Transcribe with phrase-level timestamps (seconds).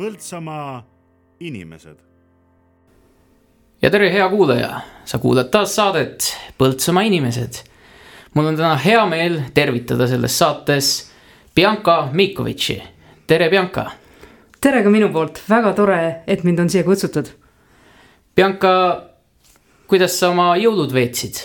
[0.00, 0.82] Põltsamaa
[1.40, 1.96] inimesed.
[3.82, 7.58] ja tere, hea kuulaja, sa kuulad taas saadet Põltsamaa inimesed.
[8.34, 11.10] mul on täna hea meel tervitada selles saates
[11.54, 12.82] Bianca Mikovitši.
[13.26, 13.90] tere, Bianca.
[14.60, 17.28] tere ka minu poolt, väga tore, et mind on siia kutsutud.
[18.36, 19.02] Bianca,
[19.86, 21.42] kuidas sa oma jõulud veetsid?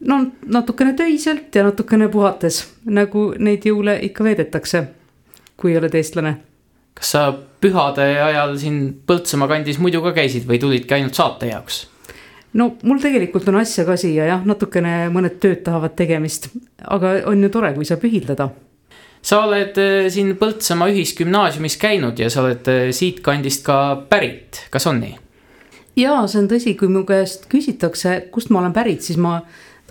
[0.00, 4.82] no natukene töiselt ja natukene puhates, nagu neid jõule ikka veedetakse,
[5.56, 6.53] kui oled eestlane.
[6.94, 7.24] Kas sa
[7.60, 11.84] pühade ajal siin Põltsamaa kandis muidu ka käisid või tulidki ainult saate jaoks?
[12.58, 16.50] no mul tegelikult on asja ka siia jah, natukene mõned tööd tahavad tegemist,
[16.84, 18.50] aga on ju tore, kui saab ühildada.
[19.24, 24.86] sa oled äh, siin Põltsamaa ühisgümnaasiumis käinud ja sa oled äh, siitkandist ka pärit, kas
[24.86, 25.16] on nii?
[25.96, 29.40] jaa, see on tõsi, kui mu käest küsitakse, kust ma olen pärit, siis ma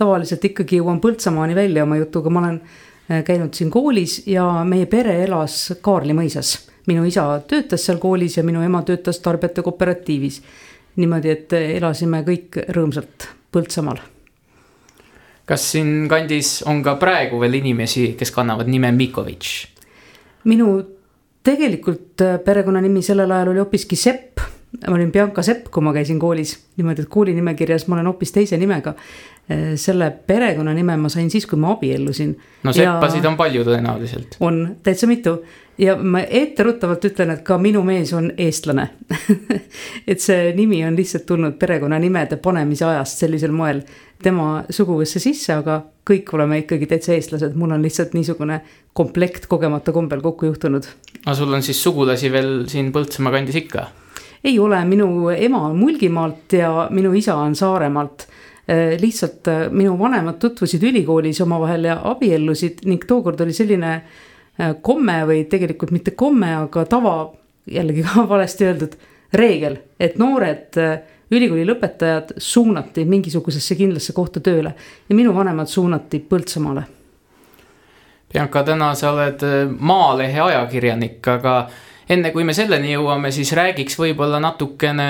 [0.00, 4.86] tavaliselt ikkagi jõuan Põltsamaani välja oma jutuga, ma olen äh, käinud siin koolis ja meie
[4.86, 6.56] pere elas Kaarli mõisas.
[6.86, 10.42] Minu isa töötas seal koolis ja minu ema töötas tarbijate kooperatiivis.
[10.96, 14.00] niimoodi, et elasime kõik rõõmsalt Põltsamaal.
[15.46, 19.68] kas siin kandis on ka praegu veel inimesi, kes kannavad nime Mikovitš?
[20.44, 20.82] minu
[21.42, 24.40] tegelikult perekonnanimi sellel ajal oli hoopiski Sepp
[24.88, 28.58] ma olin Bianca Sepp, kui ma käisin koolis, niimoodi, et koolinimekirjas ma olen hoopis teise
[28.58, 28.94] nimega.
[29.76, 32.30] selle perekonnanime ma sain siis, kui ma abiellusin.
[32.64, 33.30] no seppasid ja...
[33.30, 34.38] on palju tõenäoliselt.
[34.40, 35.36] on, täitsa mitu
[35.78, 38.86] ja ma etteruttavalt ütlen, et ka minu mees on eestlane
[40.10, 43.82] et see nimi on lihtsalt tulnud perekonnanimede panemise ajast sellisel moel
[44.22, 48.60] tema suguvõssa sisse, aga kõik oleme ikkagi täitsa eestlased, mul on lihtsalt niisugune
[48.96, 50.86] komplekt kogemata kombel kokku juhtunud.
[51.24, 53.88] aga sul on siis sugulasi veel siin Põltsamaa kandis ikka?
[54.44, 58.28] ei ole, minu ema on Mulgimaalt ja minu isa on Saaremaalt.
[59.00, 64.22] lihtsalt äh, minu vanemad tutvusid ülikoolis omavahel ja abiellusid ning tookord oli selline äh,
[64.82, 67.16] komme või tegelikult mitte komme, aga tava,
[67.70, 68.98] jällegi ka valesti öeldud,
[69.34, 70.98] reegel, et noored äh,
[71.34, 74.74] ülikooli lõpetajad suunati mingisugusesse kindlasse kohta tööle
[75.08, 76.84] ja minu vanemad suunati Põltsamaale.
[78.34, 79.42] Bianca, täna sa oled
[79.78, 81.68] Maalehe ajakirjanik, aga
[82.10, 85.08] enne kui me selleni jõuame, siis räägiks võib-olla natukene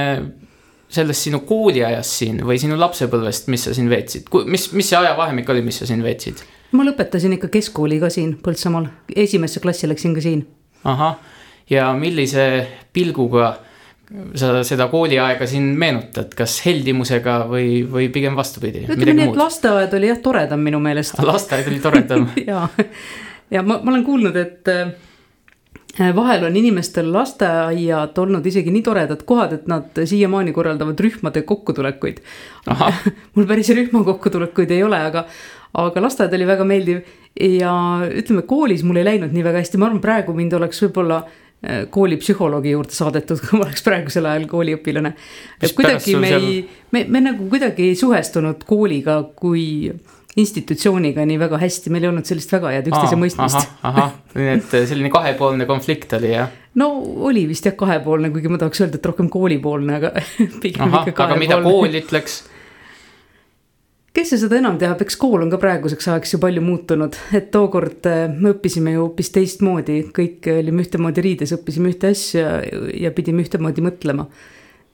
[0.95, 5.49] sellest sinu kooliajast siin või sinu lapsepõlvest, mis sa siin veetsid, mis, mis see ajavahemik
[5.51, 6.45] oli, mis sa siin veetsid?
[6.75, 10.45] Ma lõpetasin ikka keskkooli ka siin Põltsamaal, esimesse klassi läksin ka siin.
[10.85, 11.17] ahah,
[11.71, 13.55] ja millise pilguga
[14.37, 18.85] sa seda kooliaega siin meenutad, kas heldimusega või, või pigem vastupidi?
[18.89, 21.19] ütleme nii, et lasteaed oli jah toredam minu meelest.
[21.33, 22.69] lasteaed oli toredam ja,
[23.51, 24.73] ja ma, ma olen kuulnud, et
[26.01, 31.45] Äh, vahel on inimestel lasteaiad olnud isegi nii toredad kohad, et nad siiamaani korraldavad rühmade
[31.47, 32.19] kokkutulekuid.
[33.35, 35.23] mul päris rühma kokkutulekuid ei ole, aga,
[35.75, 37.01] aga lasteaed oli väga meeldiv
[37.41, 37.73] ja
[38.07, 41.85] ütleme, koolis mul ei läinud nii väga hästi, ma arvan, praegu mind oleks võib-olla äh,
[41.95, 45.15] koolipsühholoogi juurde saadetud, kui ma oleks praegusel ajal kooliõpilane.
[45.75, 46.59] kuidagi me ei,
[46.95, 49.65] me, me nagu kuidagi ei suhestunud kooliga kui
[50.41, 53.69] institutsiooniga nii väga hästi, meil ei olnud sellist väga head üksteise mõistmist.
[53.87, 56.51] ahah, nii et eh, selline kahepoolne konflikt oli jah?
[56.81, 56.91] no
[57.29, 60.11] oli vist jah kahepoolne, kuigi ma tahaks öelda, et rohkem koolipoolne, aga
[60.63, 61.29] pigem ikka kahepoolne.
[61.29, 62.43] aga mida kool ütleks?
[64.15, 67.51] Kes see seda enam teab, eks kool on ka praeguseks ajaks ju palju muutunud, et
[67.55, 72.59] tookord eh, me õppisime ju hoopis teistmoodi, kõik olime ühtemoodi riides, õppisime ühte asja
[72.95, 74.29] ja pidime ühtemoodi mõtlema.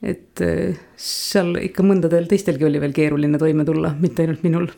[0.01, 4.71] et eh, seal ikka mõndadel teistelgi oli veel keeruline toime tulla, mitte ainult minul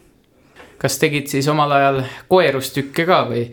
[0.82, 3.44] kas tegid siis omal ajal koerustükke ka või?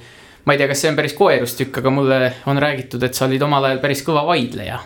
[0.45, 2.19] ma ei tea, kas see on päris koerustükk, aga mulle
[2.50, 4.79] on räägitud, et sa olid omal ajal päris kõva vaidleja.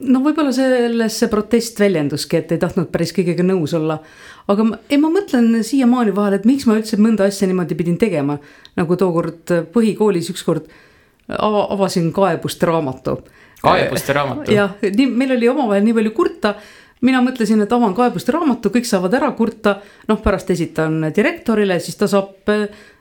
[0.00, 3.98] No võib-olla selles see protest väljenduski, et ei tahtnud päris kõigega nõus olla.
[4.48, 7.98] aga ma, ei, ma mõtlen siiamaani vahel, et miks ma üldse mõnda asja niimoodi pidin
[7.98, 8.38] tegema.
[8.76, 10.68] nagu tookord põhikoolis ükskord
[11.28, 13.18] avasin kaebuste raamatu.
[13.62, 14.52] kaebuste raamatu?
[14.52, 16.54] jah, nii, meil oli omavahel nii palju kurta
[17.00, 19.76] mina mõtlesin, et avan kaebuste raamatu, kõik saavad ära kurta,
[20.10, 22.48] noh, pärast esitan direktorile, siis ta saab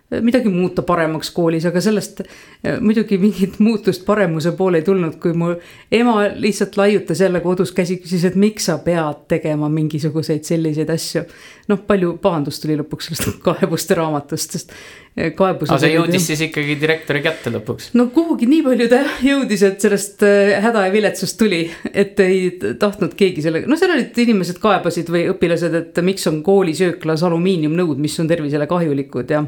[0.10, 5.34] midagi muuta paremaks koolis, aga sellest eh, muidugi mingit muutust paremuse poole ei tulnud, kui
[5.36, 5.52] mu
[5.92, 11.26] ema lihtsalt laiutas jälle kodus käsi, küsis, et miks sa pead tegema mingisuguseid selliseid asju.
[11.68, 14.74] noh, palju pahandust tuli lõpuks sellest kaebuste raamatust, sest
[15.18, 15.76] eh, kaebused.
[15.76, 17.92] aga see jõudis siis ikkagi direktori kätte lõpuks?
[18.00, 23.20] no kuhugi nii palju ta jõudis, et sellest häda ja viletsust tuli, et ei tahtnud
[23.20, 28.16] keegi sellega, no seal olid inimesed kaebasid või õpilased, et miks on koolisööklas alumiiniumnõud, mis
[28.24, 29.44] on tervisele kahjulikud ja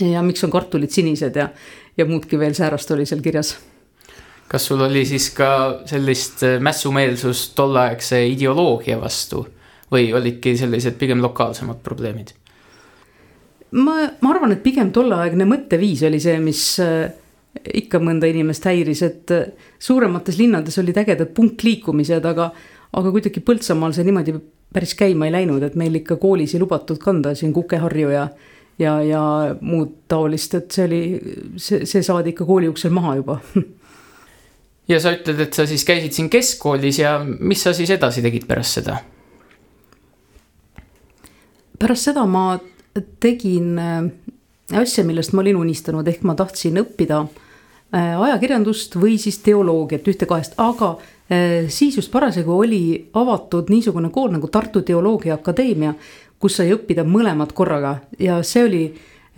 [0.00, 1.48] ja miks on kartulid sinised ja,
[1.96, 3.56] ja muudki veel säärast oli seal kirjas.
[4.48, 9.46] kas sul oli siis ka sellist äh, mässumeelsust tolleaegse ideoloogia vastu
[9.92, 12.34] või olidki sellised pigem lokaalsemad probleemid?
[13.70, 17.10] ma, ma arvan, et pigem tolleaegne mõtteviis oli see, mis äh,
[17.74, 19.32] ikka mõnda inimest häiris, et
[19.78, 22.50] suuremates linnades olid ägedad punkliikumised, aga,
[22.92, 24.34] aga kuidagi Põltsamaal see niimoodi
[24.74, 28.26] päris käima ei läinud, et meil ikka koolis ei lubatud kanda siin kukeharju ja
[28.78, 29.22] ja, ja
[29.60, 31.02] muud taolist, et see oli,
[31.56, 33.38] see, see saadi ikka kooli uksel maha juba
[34.88, 38.48] ja sa ütled, et sa siis käisid siin keskkoolis ja mis sa siis edasi tegid
[38.48, 38.98] pärast seda?
[41.78, 42.54] pärast seda ma
[43.20, 44.04] tegin äh,
[44.80, 50.28] asja, millest ma olin unistanud, ehk ma tahtsin õppida äh, ajakirjandust või siis teoloogiat, ühte
[50.30, 55.94] kahest, aga äh, siis just parasjagu oli avatud niisugune kool nagu Tartu Teoloogia Akadeemia,
[56.44, 58.82] kus sai õppida mõlemat korraga ja see oli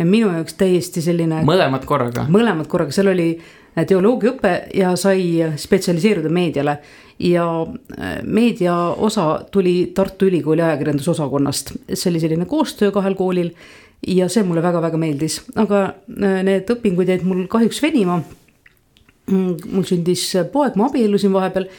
[0.03, 1.45] minu jaoks täiesti selline.
[1.47, 2.27] mõlemad korraga?
[2.33, 3.29] mõlemad korraga, seal oli
[3.77, 6.79] teoloogiaõpe ja sai spetsialiseeruda meediale.
[7.19, 13.53] ja äh, meedia osa tuli Tartu Ülikooli ajakirjandusosakonnast, see oli selline koostöö kahel koolil
[14.07, 18.19] ja see mulle väga-väga meeldis, aga äh, need õpingud jäid mul kahjuks venima.
[19.31, 21.71] Mm, mul sündis poeg, ma abiellusin vahepeal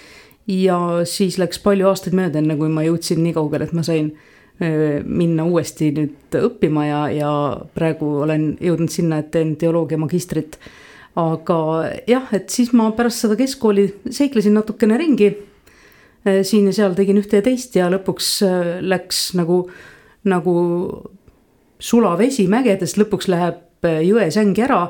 [0.51, 4.09] ja siis läks palju aastaid mööda, enne kui ma jõudsin nii kaugele, et ma sain
[4.09, 7.31] äh, minna uuesti nüüd õppima ja, ja
[7.77, 10.57] praegu olen jõudnud sinna, et teen teoloogia magistrit
[11.17, 11.59] aga
[12.07, 15.31] jah, et siis ma pärast seda keskkooli seiklesin natukene ringi.
[16.27, 18.31] Siin ja seal tegin ühte ja teist ja lõpuks
[18.83, 19.61] läks nagu,
[20.27, 20.55] nagu
[21.79, 24.87] sulavesi mägedest, lõpuks läheb eh, jõesängi ära.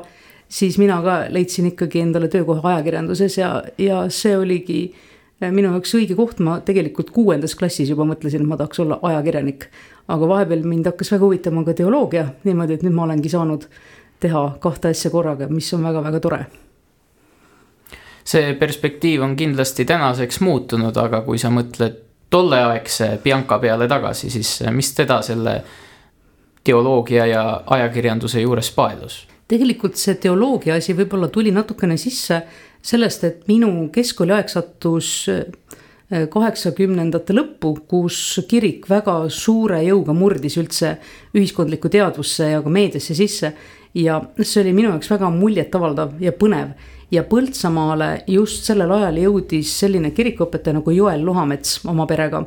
[0.48, 4.94] siis mina ka leidsin ikkagi endale töökoha ajakirjanduses ja, ja see oligi
[5.40, 9.68] minu jaoks õige koht, ma tegelikult kuuendas klassis juba mõtlesin, et ma tahaks olla ajakirjanik.
[10.08, 13.68] aga vahepeal mind hakkas väga huvitama ka teoloogia niimoodi, et nüüd ma olengi saanud
[14.20, 16.46] teha kahte asja korraga, mis on väga-väga tore.
[18.24, 24.62] see perspektiiv on kindlasti tänaseks muutunud, aga kui sa mõtled tolleaegse Bianca peale tagasi, siis
[24.70, 25.62] mis teda selle
[26.64, 29.26] teoloogia ja ajakirjanduse juures paelus?
[29.48, 32.42] tegelikult see teoloogia asi võib-olla tuli natukene sisse
[32.82, 35.44] sellest, et minu keskkooliaeg sattus eh,
[36.08, 40.94] kaheksakümnendate lõppu, kus kirik väga suure jõuga murdis üldse
[41.36, 43.52] ühiskondlikku teadvusse ja ka meediasse sisse
[43.94, 46.72] ja see oli minu jaoks väga muljetavaldav ja põnev.
[47.10, 52.44] ja Põltsamaale just sellel ajal jõudis selline kirikuõpetaja nagu Joel Luhamets oma perega.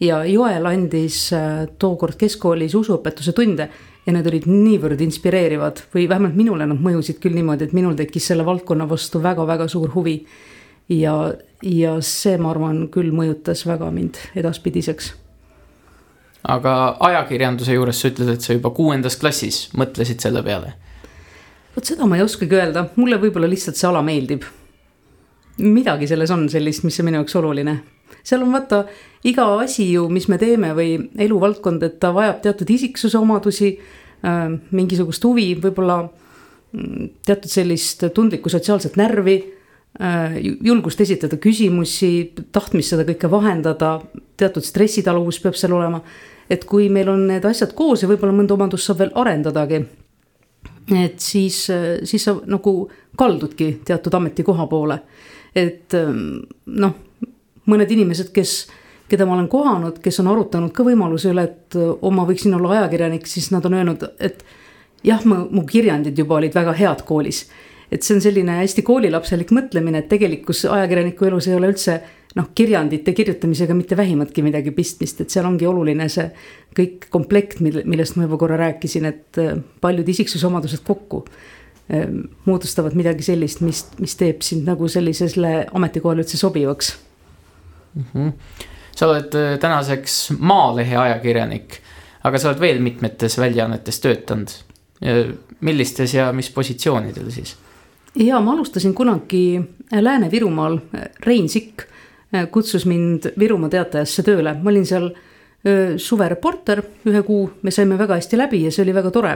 [0.00, 3.68] ja Joel andis äh, tookord keskkoolis usuõpetuse tunde
[4.08, 8.30] ja need olid niivõrd inspireerivad või vähemalt minule nad mõjusid küll niimoodi, et minul tekkis
[8.30, 10.22] selle valdkonna vastu väga-väga suur huvi.
[10.88, 15.12] ja, ja see, ma arvan, küll mõjutas väga mind edaspidiseks
[16.48, 16.74] aga
[17.10, 20.72] ajakirjanduse juures sa ütled, et sa juba kuuendas klassis mõtlesid selle peale.
[21.76, 24.44] vot seda ma ei oskagi öelda, mulle võib-olla lihtsalt see ala meeldib.
[25.58, 27.78] midagi selles on sellist, mis on minu jaoks oluline.
[28.22, 28.84] Seal on vaata
[29.28, 34.48] iga asi ju, mis me teeme või eluvaldkond, et ta vajab teatud isiksuse omadusi äh,,
[34.70, 43.06] mingisugust huvi, võib-olla mm, teatud sellist tundlikku sotsiaalset närvi äh, julgust esitada küsimusi, tahtmist seda
[43.08, 43.98] kõike vahendada,
[44.38, 46.02] teatud stressitaluvus peab seal olema
[46.50, 49.82] et kui meil on need asjad koos ja võib-olla mõnda omadust saab veel arendadagi.
[50.96, 51.66] et siis,
[52.04, 54.98] siis sa nagu kaldudki teatud ametikoha poole.
[55.54, 55.94] et
[56.66, 56.94] noh,
[57.68, 58.58] mõned inimesed, kes,
[59.08, 62.76] keda ma olen kohanud, kes on arutanud ka võimaluse üle, et oh, ma võiksin olla
[62.78, 64.44] ajakirjanik, siis nad on öelnud, et
[65.06, 67.46] jah, mu kirjandid juba olid väga head koolis.
[67.88, 71.94] Et see on selline hästi koolilapselik mõtlemine, et tegelikus ajakirjaniku elus ei ole üldse
[72.36, 76.26] noh, kirjandite kirjutamisega mitte vähimatki midagi pistmist, et seal ongi oluline see
[76.76, 79.40] kõik komplekt, mille, millest ma juba korra rääkisin, et
[79.80, 81.24] paljud isiksusomadused kokku
[82.44, 86.92] moodustavad midagi sellist, mis, mis teeb sind nagu sellisele ametikohale üldse sobivaks
[87.98, 88.04] mm.
[88.14, 88.32] -hmm.
[88.96, 91.80] sa oled äh, tänaseks Maalehe ajakirjanik,
[92.24, 94.48] aga sa oled veel mitmetes väljaannetes töötanud.
[95.60, 97.56] millistes ja mis positsioonidel siis?
[98.14, 99.60] ja ma alustasin kunagi
[99.92, 100.78] Lääne-Virumaal,
[101.26, 101.86] Rein Sikk
[102.34, 105.10] Äh, kutsus mind Virumaa Teatajasse tööle, ma olin seal
[105.98, 109.32] suvereporter ühe kuu, me saime väga hästi läbi ja see oli väga tore.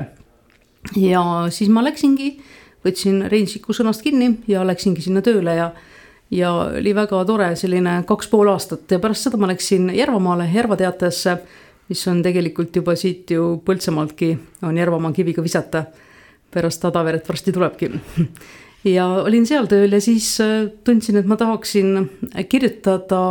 [0.97, 2.28] ja siis ma läksingi,
[2.85, 5.73] võtsin Rein Siku sõnast kinni ja läksingi sinna tööle ja
[6.33, 10.79] ja oli väga tore selline kaks pool aastat ja pärast seda ma läksin Järvamaale, Järva
[10.81, 11.37] Teatajasse,
[11.91, 15.85] mis on tegelikult juba siit ju Põltsamaaltki on Järvamaa kiviga visata.
[16.53, 17.91] pärast Adaveret varsti tulebki
[18.97, 22.11] ja olin seal tööl ja siis äh, tundsin, et ma tahaksin
[22.49, 23.23] kirjutada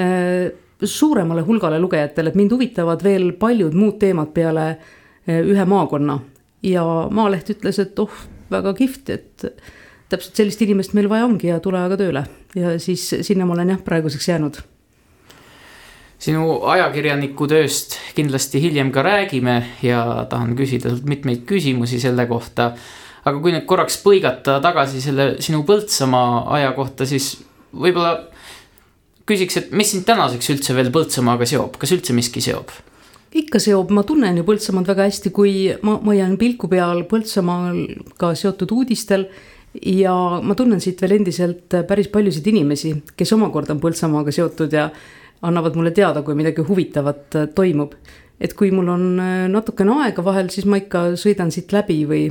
[0.00, 0.52] äh,
[0.82, 6.20] suuremale hulgale lugejatele, et mind huvitavad veel paljud muud teemad peale äh, ühe maakonna.
[6.62, 8.12] ja Maaleht ütles, et oh,
[8.50, 9.46] väga kihvt, et
[10.12, 12.24] täpselt sellist inimest meil vaja ongi ja tule aga tööle.
[12.56, 14.60] Ja siis sinna ma olen jah, praeguseks jäänud.
[16.22, 22.70] Sinu ajakirjaniku tööst kindlasti hiljem ka räägime ja tahan küsida sult mitmeid küsimusi selle kohta.
[23.26, 27.34] Aga kui nüüd korraks põigata tagasi selle sinu Põltsamaa aja kohta, siis
[27.74, 28.14] võib-olla
[29.26, 32.70] küsiks, et mis sind tänaseks üldse veel Põltsamaaga seob, kas üldse miski seob?
[33.36, 35.52] ikka seob, ma tunnen ju Põltsamaad väga hästi, kui
[35.84, 39.26] ma, ma hoian pilku peal Põltsamaaga seotud uudistel
[39.82, 44.88] ja ma tunnen siit veel endiselt päris paljusid inimesi, kes omakorda on Põltsamaaga seotud ja
[45.46, 47.92] annavad mulle teada, kui midagi huvitavat toimub.
[48.40, 49.04] et kui mul on
[49.48, 52.26] natukene aega vahel, siis ma ikka sõidan siit läbi või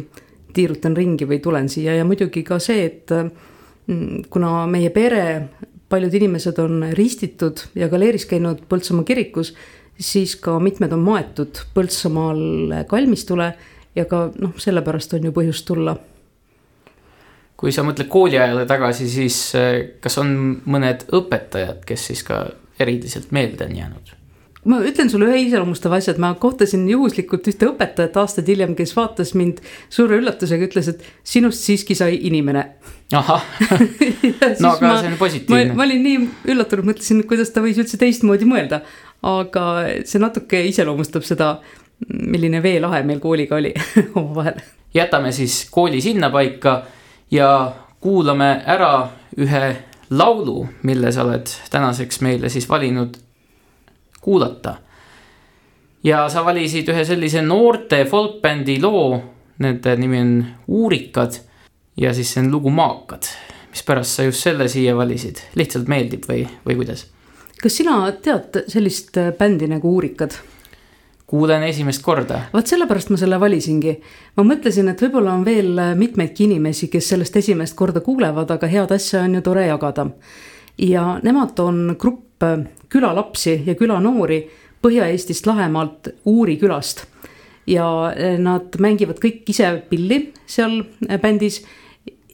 [0.53, 5.49] tiirutan ringi või tulen siia ja muidugi ka see, et mm, kuna meie pere,
[5.89, 9.55] paljud inimesed on ristitud ja galeeris käinud Põltsamaa kirikus,
[9.97, 13.53] siis ka mitmed on maetud Põltsamaal kalmistule
[13.95, 15.95] ja ka noh, sellepärast on ju põhjust tulla
[17.55, 20.35] kui sa mõtled kooliajale tagasi, siis eh, kas on
[20.65, 22.43] mõned õpetajad, kes siis ka
[22.79, 24.15] eriliselt meelde on jäänud?
[24.65, 28.95] ma ütlen sulle ühe iseloomustava asja, et ma kohtasin juhuslikult ühte õpetajat aastaid hiljem, kes
[28.97, 29.61] vaatas mind
[29.93, 32.63] suure üllatusega, ütles, et sinust siiski sai inimene.
[33.13, 33.45] ahah
[34.63, 35.77] no aga ma, see on positiivne.
[35.77, 36.23] ma olin nii
[36.55, 38.81] üllatunud, mõtlesin, kuidas ta võis üldse teistmoodi mõelda.
[39.21, 39.65] aga
[40.01, 41.59] see natuke iseloomustab seda,
[42.09, 43.75] milline veelahe meil kooliga oli
[44.17, 44.57] omavahel.
[44.97, 46.79] jätame siis kooli sinnapaika
[47.31, 49.75] ja kuulame ära ühe
[50.09, 53.17] laulu, mille sa oled tänaseks meile siis valinud
[54.21, 54.75] kuulata.
[56.03, 59.21] ja sa valisid ühe sellise noorte folkbändi loo,
[59.57, 61.39] nende nimi on Uurikad
[61.97, 63.23] ja siis see on lugu Maakad.
[63.71, 67.07] mispärast sa just selle siia valisid, lihtsalt meeldib või, või kuidas?
[67.61, 70.37] kas sina tead sellist bändi nagu Uurikad?
[71.35, 72.39] Kuulen esimest korda.
[72.53, 73.95] vot sellepärast ma selle valisingi.
[74.37, 78.93] ma mõtlesin, et võib-olla on veel mitmeidki inimesi, kes sellest esimest korda kuulevad, aga head
[78.95, 80.07] asja on ju tore jagada.
[80.77, 82.43] ja nemad on grupp
[82.89, 84.45] külalapsi ja külanoori
[84.85, 87.05] Põhja-Eestist Lahemaalt Uuri külast.
[87.67, 87.87] ja
[88.39, 90.83] nad mängivad kõik ise pilli seal
[91.21, 91.63] bändis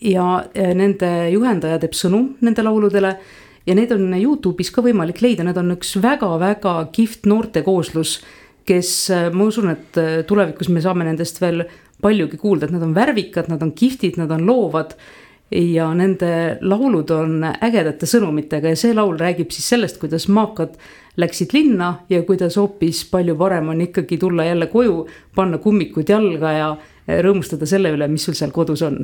[0.01, 3.15] ja nende juhendaja teeb sõnu nende lauludele
[3.65, 8.19] ja neid on Youtube'is ka võimalik leida, need on üks väga-väga kihvt noortekooslus
[8.65, 11.65] kes äh, ma usun, et äh, tulevikus me saame nendest veel
[12.01, 14.95] paljugi kuulda, et nad on värvikad, nad on kihvtid, nad on loovad.
[15.51, 20.77] ja nende laulud on ägedate sõnumitega ja see laul räägib siis sellest, kuidas maakad
[21.19, 26.53] läksid linna ja kuidas hoopis palju parem on ikkagi tulla jälle koju, panna kummikud jalga
[26.55, 29.03] ja äh, rõõmustada selle üle, mis sul seal kodus on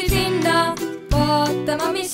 [0.00, 0.74] läksid linna
[1.10, 2.09] vaatama, mis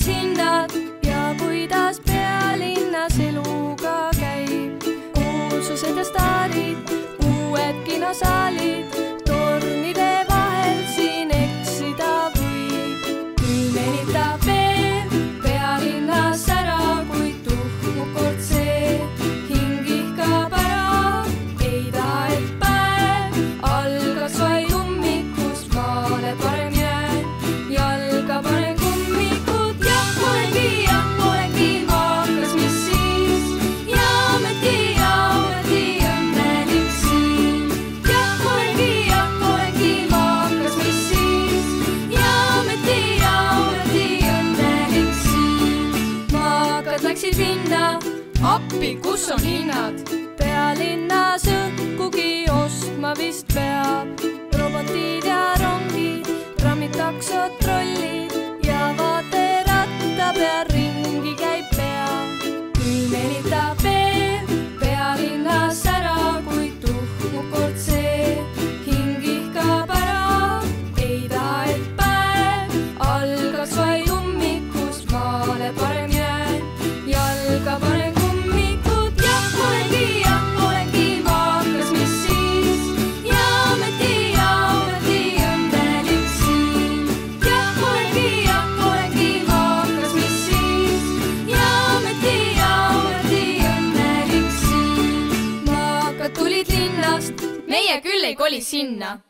[98.77, 99.26] sinna.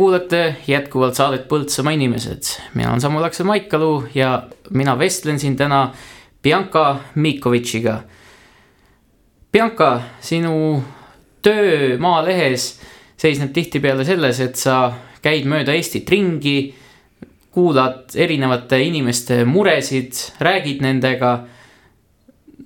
[0.00, 2.42] Kuulate jätkuvalt saadet Põltsamaa inimesed.
[2.74, 5.92] mina olen Samu Laksa Maikalu ja mina vestlen siin täna
[6.42, 7.98] Bianca Mikovitšiga.
[9.52, 10.82] Bianca, sinu
[11.42, 12.80] töö Maalehes
[13.16, 14.92] seisneb tihtipeale selles, et sa
[15.22, 16.74] käid mööda Eestit ringi,
[17.52, 21.34] kuulad erinevate inimeste muresid, räägid nendega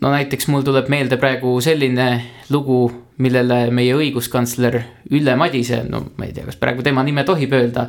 [0.05, 2.09] no näiteks mul tuleb meelde praegu selline
[2.53, 2.85] lugu,
[3.25, 4.77] millele meie õiguskantsler
[5.15, 7.87] Ülle Madise, no ma ei tea, kas praegu tema nime tohib öelda,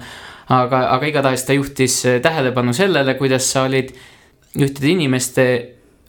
[0.48, 3.92] aga, aga igatahes ta juhtis tähelepanu sellele, kuidas sa olid
[4.56, 5.48] ühtede inimeste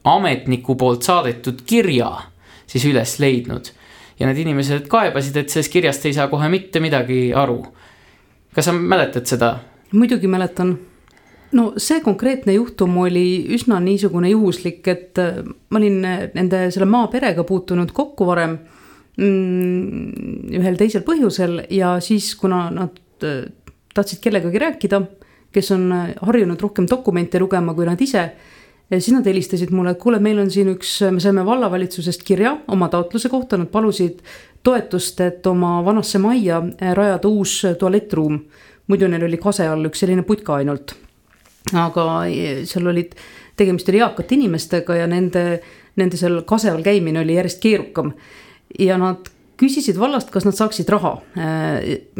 [0.06, 2.12] ametniku poolt saadetud kirja
[2.70, 3.72] siis üles leidnud.
[4.18, 7.64] ja need inimesed kaebasid, et sellest kirjast ei saa kohe mitte midagi aru.
[8.54, 9.56] kas sa mäletad seda?
[9.92, 10.78] muidugi mäletan.
[11.52, 16.00] No see konkreetne juhtum oli üsna niisugune juhuslik, et äh, ma olin
[16.34, 18.58] nende selle maaperega puutunud kokku varem
[19.20, 23.46] mm, ühel teisel põhjusel ja siis, kuna nad äh,
[23.96, 25.02] tahtsid kellegagi rääkida,
[25.52, 28.26] kes on äh, harjunud rohkem dokumente lugema kui nad ise,
[28.92, 32.90] siis nad helistasid mulle, et kuule, meil on siin üks, me saime vallavalitsusest kirja oma
[32.92, 34.20] taotluse kohta, nad palusid
[34.66, 38.40] toetust, et oma vanasse majja äh, rajada uus tualettruum.
[38.86, 40.94] muidu neil oli kase all üks selline putka ainult.
[41.74, 43.14] Aga eh, seal olid,
[43.56, 45.46] tegemist oli eakate inimestega ja nende,
[45.96, 48.12] nende seal kase all käimine oli järjest keerukam.
[48.78, 51.14] ja nad küsisid vallast, kas nad saaksid raha,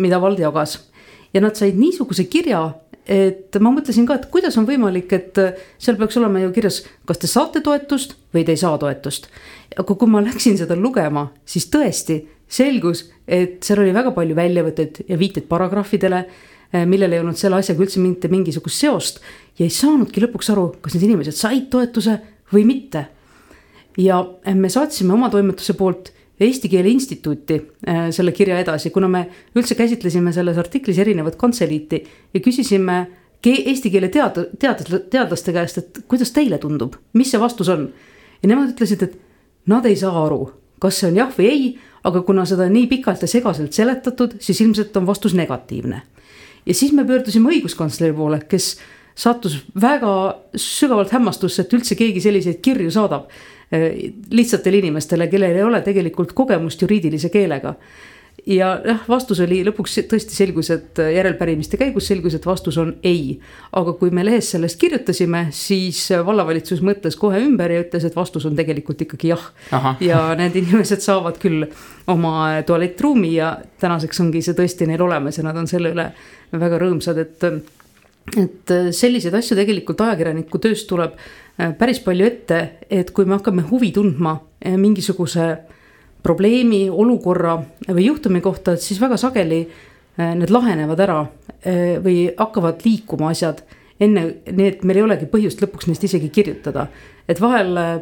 [0.00, 0.78] mida vald jagas.
[1.34, 2.62] ja nad said niisuguse kirja,
[3.06, 5.38] et ma mõtlesin ka, et kuidas on võimalik, et
[5.78, 9.28] seal peaks olema ju kirjas, kas te saate toetust või te ei saa toetust.
[9.76, 15.04] aga kui ma läksin seda lugema, siis tõesti selgus, et seal oli väga palju väljavõtteid
[15.08, 16.24] ja viiteid paragrahvidele,
[16.86, 19.20] millel ei olnud selle asjaga üldse mitte mingisugust seost
[19.58, 22.18] ja ei saanudki lõpuks aru, kas need inimesed said toetuse
[22.52, 23.06] või mitte
[23.98, 24.20] ja
[24.54, 27.54] me saatsime oma toimetuse poolt Eesti Keele Instituuti
[27.88, 29.22] äh, selle kirja edasi, kuna me
[29.56, 32.02] üldse käsitlesime selles artiklis erinevat kantseliiti
[32.34, 32.98] ja küsisime
[33.46, 37.88] eesti keele tead-, teadlas-, teadlaste käest, et kuidas teile tundub, mis see vastus on.
[38.42, 39.16] ja nemad ütlesid, et
[39.70, 40.50] nad ei saa aru,
[40.82, 41.68] kas see on jah või ei,
[42.04, 46.02] aga kuna seda nii pikalt ja segaselt seletatud, siis ilmselt on vastus negatiivne.
[46.66, 48.74] Ja siis me pöördusime õiguskantsleri poole, kes
[49.16, 50.12] sattus väga
[50.60, 53.30] sügavalt hämmastusse, et üldse keegi selliseid kirju saadab
[53.72, 57.76] eh, lihtsatele inimestele, kellel ei ole tegelikult kogemust juriidilise keelega.
[58.46, 63.38] Ja jah, vastus oli lõpuks tõesti selgus, et järelpärimiste käigus selgus, et vastus on ei.
[63.72, 68.46] aga kui me lehes sellest kirjutasime, siis vallavalitsus mõtles kohe ümber ja ütles, et vastus
[68.46, 69.48] on tegelikult ikkagi jah
[70.00, 71.66] ja need inimesed saavad küll
[72.06, 76.10] oma tualettruumi ja tänaseks ongi see tõesti neil olemas ja nad on selle üle
[76.52, 77.50] väga rõõmsad, et
[78.36, 82.58] et selliseid asju tegelikult ajakirjaniku töös tuleb äh, päris palju ette,
[82.90, 85.46] et kui me hakkame huvi tundma äh, mingisuguse
[86.26, 87.56] probleemi, olukorra
[87.88, 93.30] või juhtumi kohta, et siis väga sageli äh, need lahenevad ära äh, või hakkavad liikuma
[93.34, 93.62] asjad
[94.02, 96.88] enne, nii et meil ei olegi põhjust lõpuks neist isegi kirjutada.
[97.28, 97.94] et vahel äh,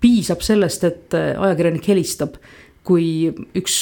[0.00, 2.36] piisab sellest, et ajakirjanik helistab,
[2.86, 3.78] kui üks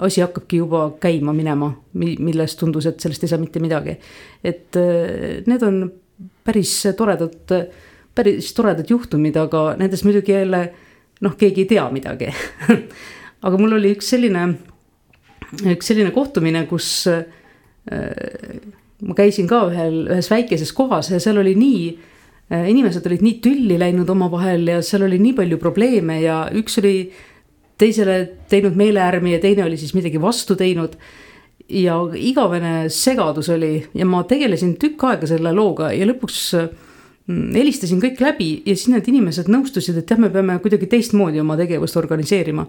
[0.00, 1.68] asi hakkabki juba käima minema,
[2.00, 3.98] millest tundus, et sellest ei saa mitte midagi.
[4.40, 4.78] et
[5.44, 5.82] need on
[6.48, 7.52] päris toredad,
[8.16, 10.62] päris toredad juhtumid, aga nendest muidugi jälle
[11.22, 12.30] noh, keegi ei tea midagi.
[13.46, 14.46] aga mul oli üks selline,
[15.70, 17.26] üks selline kohtumine, kus äh,
[19.04, 21.84] ma käisin ka ühel, ühes väikeses kohas ja seal oli nii
[22.52, 26.80] äh, inimesed olid nii tülli läinud omavahel ja seal oli nii palju probleeme ja üks
[26.82, 26.96] oli
[27.80, 30.96] teisele teinud meelehärmi ja teine oli siis midagi vastu teinud.
[31.68, 36.90] ja igavene segadus oli ja ma tegelesin tükk aega selle looga ja lõpuks mm,
[37.28, 41.56] helistasin kõik läbi ja siis need inimesed nõustusid, et jah, me peame kuidagi teistmoodi oma
[41.56, 42.66] tegevust organiseerima.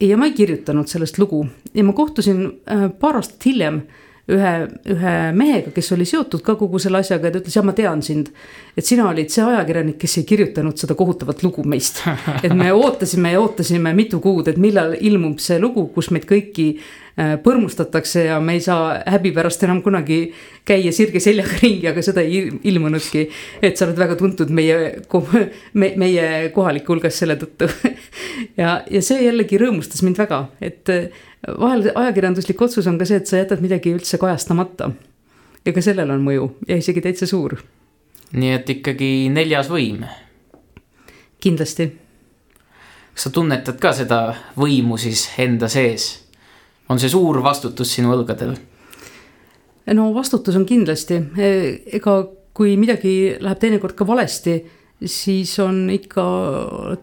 [0.00, 3.82] ja ma ei kirjutanud sellest lugu ja ma kohtusin äh, paar aastat hiljem
[4.30, 4.52] ühe,
[4.88, 8.02] ühe mehega, kes oli seotud ka kogu selle asjaga ja ta ütles, jah, ma tean
[8.02, 8.30] sind.
[8.76, 12.02] et sina olid see ajakirjanik, kes ei kirjutanud seda kohutavat lugu meist.
[12.42, 16.78] et me ootasime ja ootasime mitu kuud, et millal ilmub see lugu, kus meid kõiki
[17.16, 20.32] põrmustatakse ja me ei saa häbi pärast enam kunagi
[20.66, 23.28] käia sirge seljaga ringi, aga seda ei il- ilmunudki.
[23.62, 25.02] et sa oled väga tuntud meie,
[25.74, 27.68] me, meie kohalike hulgas selle tõttu.
[28.60, 31.06] ja, ja see jällegi rõõmustas mind väga, et äh,
[31.60, 34.90] vahel ajakirjanduslik otsus on ka see, et sa jätad midagi üldse kajastamata.
[35.64, 37.56] ja ka sellel on mõju ja isegi täitsa suur.
[38.32, 40.04] nii et ikkagi neljas võim.
[41.40, 41.92] kindlasti.
[43.14, 44.20] kas sa tunnetad ka seda
[44.56, 46.23] võimu siis enda sees?
[46.88, 48.54] On see suur vastutus sinu õlgadel?
[49.94, 52.16] no vastutus on kindlasti, ega
[52.54, 54.58] kui midagi läheb teinekord ka valesti,
[55.10, 56.24] siis on ikka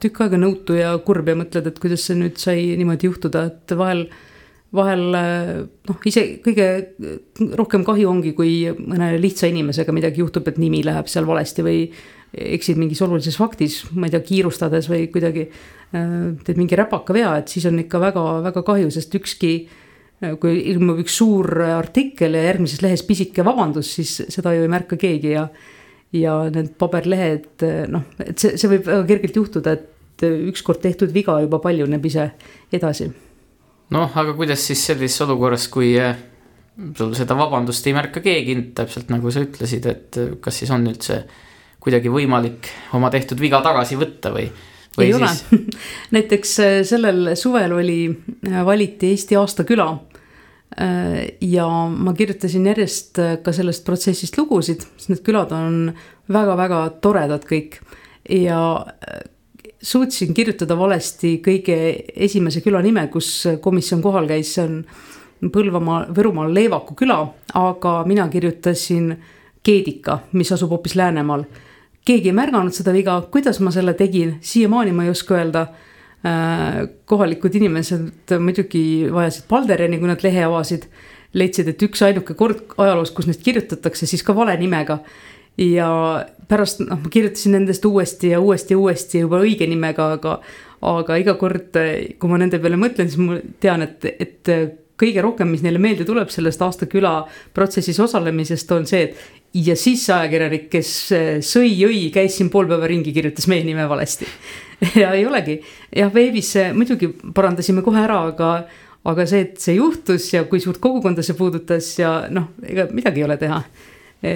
[0.02, 3.76] tükk aega nõutu ja kurb ja mõtled, et kuidas see nüüd sai niimoodi juhtuda, et
[3.78, 4.06] vahel,
[4.74, 6.70] vahel noh, ise kõige
[7.60, 11.84] rohkem kahju ongi, kui mõne lihtsa inimesega midagi juhtub, et nimi läheb seal valesti või
[12.32, 15.50] eksid mingis olulises faktis, ma ei tea, kiirustades või kuidagi
[15.91, 19.54] teed mingi räpaka vea, et siis on ikka väga-väga kahju, sest ükski
[20.41, 24.99] kui ilmub üks suur artikkel ja järgmises lehes pisike vabandus, siis seda ju ei märka
[25.01, 25.47] keegi ja
[26.12, 31.38] ja need paberlehed, noh, et see, see võib väga kergelt juhtuda, et ükskord tehtud viga
[31.41, 32.27] juba paljuneb ise
[32.73, 33.08] edasi.
[33.95, 35.93] noh, aga kuidas siis sellises olukorras, kui
[36.97, 41.23] sul seda vabandust ei märka keegi, täpselt nagu sa ütlesid, et kas siis on üldse
[41.82, 44.49] kuidagi võimalik oma tehtud viga tagasi võtta või?
[44.97, 45.43] Või ei siis...
[45.51, 45.62] ole
[46.17, 47.99] näiteks eh, sellel suvel oli,
[48.47, 49.91] eh, valiti Eesti aastaküla
[50.80, 55.89] Äh, ja ma kirjutasin järjest äh, ka sellest protsessist lugusid, sest need külad on
[56.32, 57.82] väga-väga toredad kõik.
[58.30, 59.19] ja äh,
[59.84, 61.75] suutsin kirjutada valesti kõige
[62.15, 64.86] esimese küla nime, kus komisjon kohal käis, see on
[65.51, 67.17] Põlvamaa, Võrumaal Leevaku küla,
[67.58, 69.15] aga mina kirjutasin
[69.63, 71.43] Keedika, mis asub hoopis Läänemaal.
[72.05, 75.67] Keegi ei märganud seda viga, kuidas ma selle tegin, siiamaani ma ei oska öelda
[76.21, 80.85] Äh, kohalikud inimesed muidugi vajasid Baldereni, kui nad lehe avasid.
[81.33, 84.99] leidsid, et üksainuke kord ajaloos, kus neist kirjutatakse, siis ka vale nimega.
[85.57, 85.87] ja
[86.47, 90.35] pärast noh, ma kirjutasin nendest uuesti ja uuesti ja uuesti juba õige nimega, aga,
[90.81, 91.73] aga iga kord,
[92.19, 94.53] kui ma nende peale mõtlen, siis ma tean, et, et
[95.01, 97.15] kõige rohkem, mis neile meelde tuleb sellest aastaküla
[97.53, 100.91] protsessis osalemisest, on see, et ja siis ajakirjanik, kes
[101.43, 104.27] sõi, jõi, käis siin pool päeva ringi, kirjutas meie nime valesti
[105.01, 105.59] ja ei olegi,
[105.95, 108.51] jah, veebis muidugi parandasime kohe ära, aga,
[109.11, 113.21] aga see, et see juhtus ja kui suurt kogukonda see puudutas ja noh, ega midagi
[113.21, 113.61] ei ole teha.
[114.21, 114.33] E,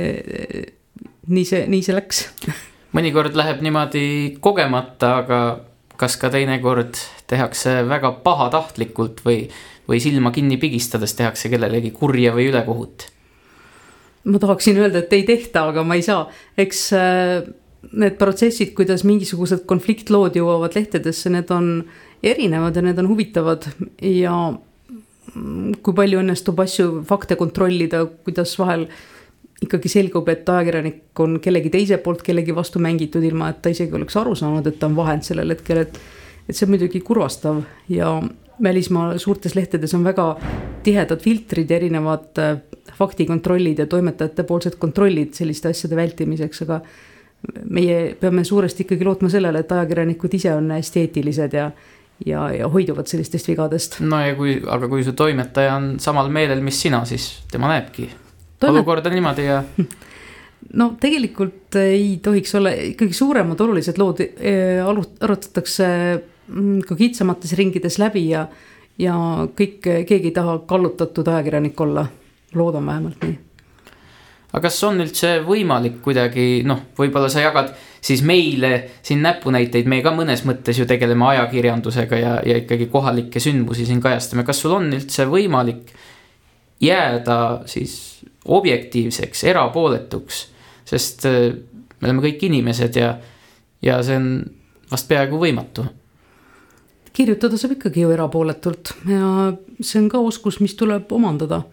[1.32, 2.26] nii see, nii see läks.
[2.98, 4.06] mõnikord läheb niimoodi
[4.44, 5.40] kogemata, aga
[6.00, 7.00] kas ka teinekord
[7.30, 9.46] tehakse väga pahatahtlikult või,
[9.90, 13.10] või silma kinni pigistades tehakse kellelegi kurja või ülekohut?
[14.26, 16.26] Ma tahaksin öelda, et ei tehta, aga ma ei saa,
[16.58, 17.48] eks äh,
[17.94, 21.84] need protsessid, kuidas mingisugused konfliktlood jõuavad lehtedesse, need on
[22.26, 23.68] erinevad ja need on huvitavad
[24.02, 24.38] ja
[25.84, 28.88] kui palju õnnestub asju, fakte kontrollida, kuidas vahel
[29.66, 33.96] ikkagi selgub, et ajakirjanik on kellegi teise poolt kellegi vastu mängitud, ilma et ta isegi
[33.98, 36.00] oleks aru saanud, et ta on vahend sellel hetkel, et.
[36.46, 38.12] et see on muidugi kurvastav ja
[38.64, 40.30] välismaa suurtes lehtedes on väga
[40.84, 42.58] tihedad filtrid ja erinevad äh,
[42.98, 46.80] faktikontrollid ja toimetajate poolsed kontrollid selliste asjade vältimiseks, aga
[47.70, 51.70] meie peame suuresti ikkagi lootma sellele, et ajakirjanikud ise on hästi eetilised ja
[52.26, 54.00] ja, ja hoiduvad sellistest vigadest.
[54.00, 58.08] no ja kui, aga kui su toimetaja on samal meelel, mis sina, siis tema näebki
[58.60, 58.72] Toimet...
[58.72, 59.64] olukorda niimoodi ja.
[60.80, 65.90] no tegelikult ei tohiks olla, ikkagi suuremad olulised lood eh, arutatakse
[66.88, 68.46] ka kitsamates ringides läbi ja,
[69.02, 69.16] ja
[69.58, 72.06] kõik, keegi ei taha kallutatud ajakirjanik olla,
[72.56, 73.38] loodan vähemalt nii.
[74.56, 77.74] Aga kas on üldse võimalik kuidagi noh, võib-olla sa jagad
[78.06, 78.70] siis meile
[79.04, 84.00] siin näpunäiteid, me ka mõnes mõttes ju tegeleme ajakirjandusega ja, ja ikkagi kohalikke sündmusi siin
[84.04, 85.92] kajastame, kas sul on üldse võimalik
[86.80, 90.42] jääda siis objektiivseks, erapooletuks,
[90.88, 91.52] sest äh,
[92.00, 93.16] me oleme kõik inimesed ja,
[93.84, 94.32] ja see on
[94.92, 95.84] vast peaaegu võimatu
[97.16, 101.64] kirjutada saab ikkagi ju erapooletult ja see on ka oskus, mis tuleb omandada.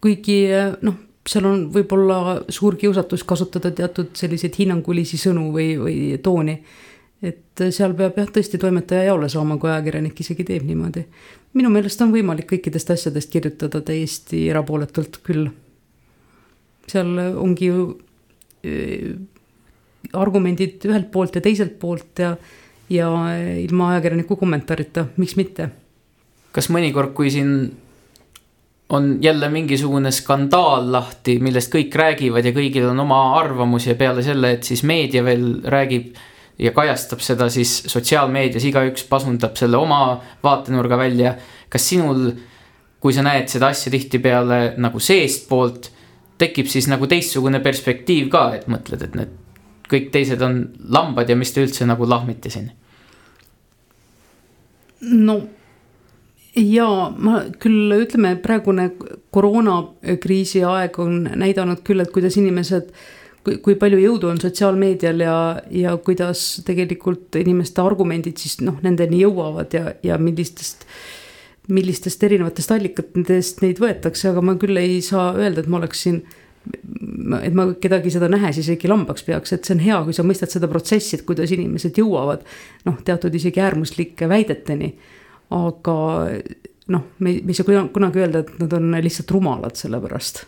[0.00, 0.38] kuigi
[0.86, 2.18] noh, seal on võib-olla
[2.52, 6.56] suur kiusatus kasutada teatud selliseid hinnangulisi sõnu või, või tooni.
[7.22, 11.06] et seal peab jah, tõesti toimetaja jaole saama, kui ajakirjanik isegi teeb niimoodi.
[11.54, 15.48] minu meelest on võimalik kõikidest asjadest kirjutada täiesti erapooletult küll.
[16.86, 17.88] seal ongi ju
[18.66, 19.16] äh,
[20.12, 22.36] argumendid ühelt poolt ja teiselt poolt ja,
[22.90, 23.08] ja
[23.62, 25.68] ilma ajakirjaniku kommentaarita, miks mitte.
[26.52, 27.50] kas mõnikord, kui siin
[28.88, 34.22] on jälle mingisugune skandaal lahti, millest kõik räägivad ja kõigil on oma arvamus ja peale
[34.22, 36.14] selle, et siis meedia veel räägib
[36.58, 41.34] ja kajastab seda siis sotsiaalmeedias, igaüks pasundab selle oma vaatenurga välja.
[41.68, 42.30] kas sinul,
[43.00, 45.90] kui sa näed seda asja tihtipeale nagu seestpoolt,
[46.38, 49.34] tekib siis nagu teistsugune perspektiiv ka, et mõtled, et need
[49.90, 52.70] kõik teised on lambad ja mis te üldse nagu lahmite siin?
[55.06, 55.40] no
[56.56, 58.90] ja ma küll ütleme, praegune
[59.34, 62.88] koroonakriisi aeg on näidanud küll, et kuidas inimesed,
[63.44, 65.36] kui palju jõudu on sotsiaalmeedial ja,
[65.70, 70.88] ja kuidas tegelikult inimeste argumendid siis noh, nendeni jõuavad ja, ja millistest
[71.66, 76.20] millistest erinevatest allikatest neid võetakse, aga ma küll ei saa öelda, et ma oleksin
[77.42, 80.52] et ma kedagi seda nähes isegi lambaks peaks, et see on hea, kui sa mõistad
[80.52, 82.42] seda protsessi, et kuidas inimesed jõuavad
[82.88, 84.94] noh, teatud isegi äärmuslike väideteni
[85.54, 85.96] aga
[86.92, 90.44] noh, me, me ei saa kunagi öelda, et nad on lihtsalt rumalad selle pärast.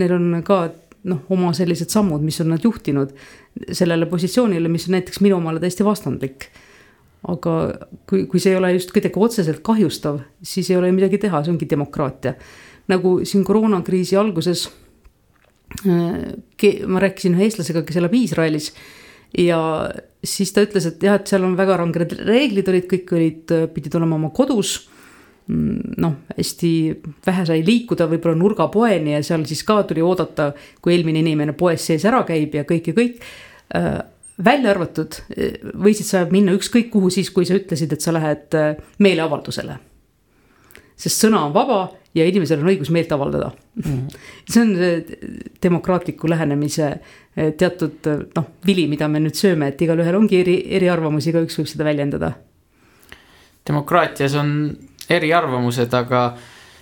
[0.00, 0.66] Neil on ka
[1.08, 3.14] noh, oma sellised sammud, mis on nad juhtinud
[3.72, 6.50] sellele positsioonile, mis on näiteks minu omale täiesti vastandlik.
[7.26, 7.52] aga
[8.06, 11.52] kui, kui see ei ole just kuidagi otseselt kahjustav, siis ei ole midagi teha, see
[11.54, 12.34] ongi demokraatia.
[12.88, 14.68] nagu siin koroonakriisi alguses
[15.84, 18.70] ma rääkisin ühe eestlasega, kes elab Iisraelis
[19.38, 19.60] ja
[20.24, 23.96] siis ta ütles, et jah, et seal on väga ranged reeglid olid, kõik olid, pidid
[23.98, 24.78] olema oma kodus.
[25.46, 26.70] Mm, noh, hästi
[27.26, 30.50] vähe sai liikuda võib-olla nurgapoeni ja seal siis ka tuli oodata,
[30.82, 33.20] kui eelmine inimene poes sees ära käib ja kõik ja kõik.
[33.76, 33.92] Äh,
[34.42, 35.20] välja arvatud,
[35.86, 39.78] võisid sa minna ükskõik kuhu siis, kui sa ütlesid, et sa lähed äh, meeleavaldusele.
[40.96, 41.78] sest sõna on vaba
[42.16, 43.52] ja inimesel on õigus meelt avaldada
[43.82, 44.08] mm..
[44.50, 44.74] see on
[45.62, 50.58] demokraatliku lähenemise eh, teatud eh, noh, vili, mida me nüüd sööme, et igalühel ongi eri,
[50.80, 52.34] eriarvamusi, igaüks võib seda väljendada.
[53.68, 54.52] demokraatias on
[55.10, 56.26] eriarvamused, aga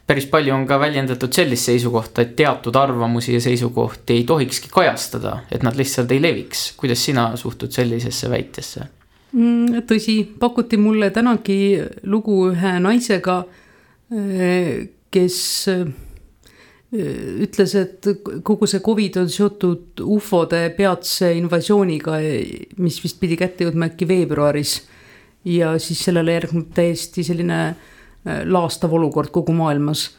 [0.06, 5.38] päris palju on ka väljendatud sellist seisukohta, et teatud arvamusi ja seisukohti ei tohikski kajastada,
[5.52, 6.72] et nad lihtsalt ei leviks.
[6.76, 8.88] kuidas sina suhtud sellisesse väitesse
[9.32, 9.84] mm,?
[9.88, 11.58] tõsi, pakuti mulle tänagi
[12.10, 13.42] lugu ühe naisega,
[14.12, 15.38] eh, kes
[15.72, 15.84] äh,
[16.94, 18.08] ütles, et
[18.46, 22.18] kogu see Covid on seotud ufode peatse invasiooniga,
[22.82, 24.82] mis vist pidi kätte jõudma äkki veebruaris.
[25.44, 30.10] ja siis sellele järgneb täiesti selline äh, laastav olukord kogu maailmas.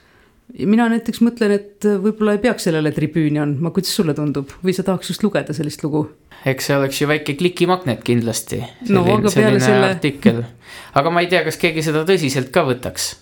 [0.60, 4.84] mina näiteks mõtlen, et võib-olla ei peaks sellele tribüüni andma, kuidas sulle tundub või sa
[4.84, 6.08] tahaks just lugeda sellist lugu?
[6.45, 8.63] eks see oleks ju väike klikimagnet kindlasti.
[8.89, 10.49] no aga peale selle.
[10.93, 13.13] aga ma ei tea, kas keegi seda tõsiselt ka võtaks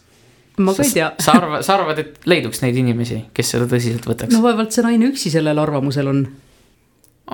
[0.57, 1.11] ma ka ei tea.
[1.19, 4.33] sa arvad, sa arvad, et leiduks neid inimesi, kes seda tõsiselt võtaks?
[4.35, 6.23] no vaevalt see naine üksi sellel arvamusel on.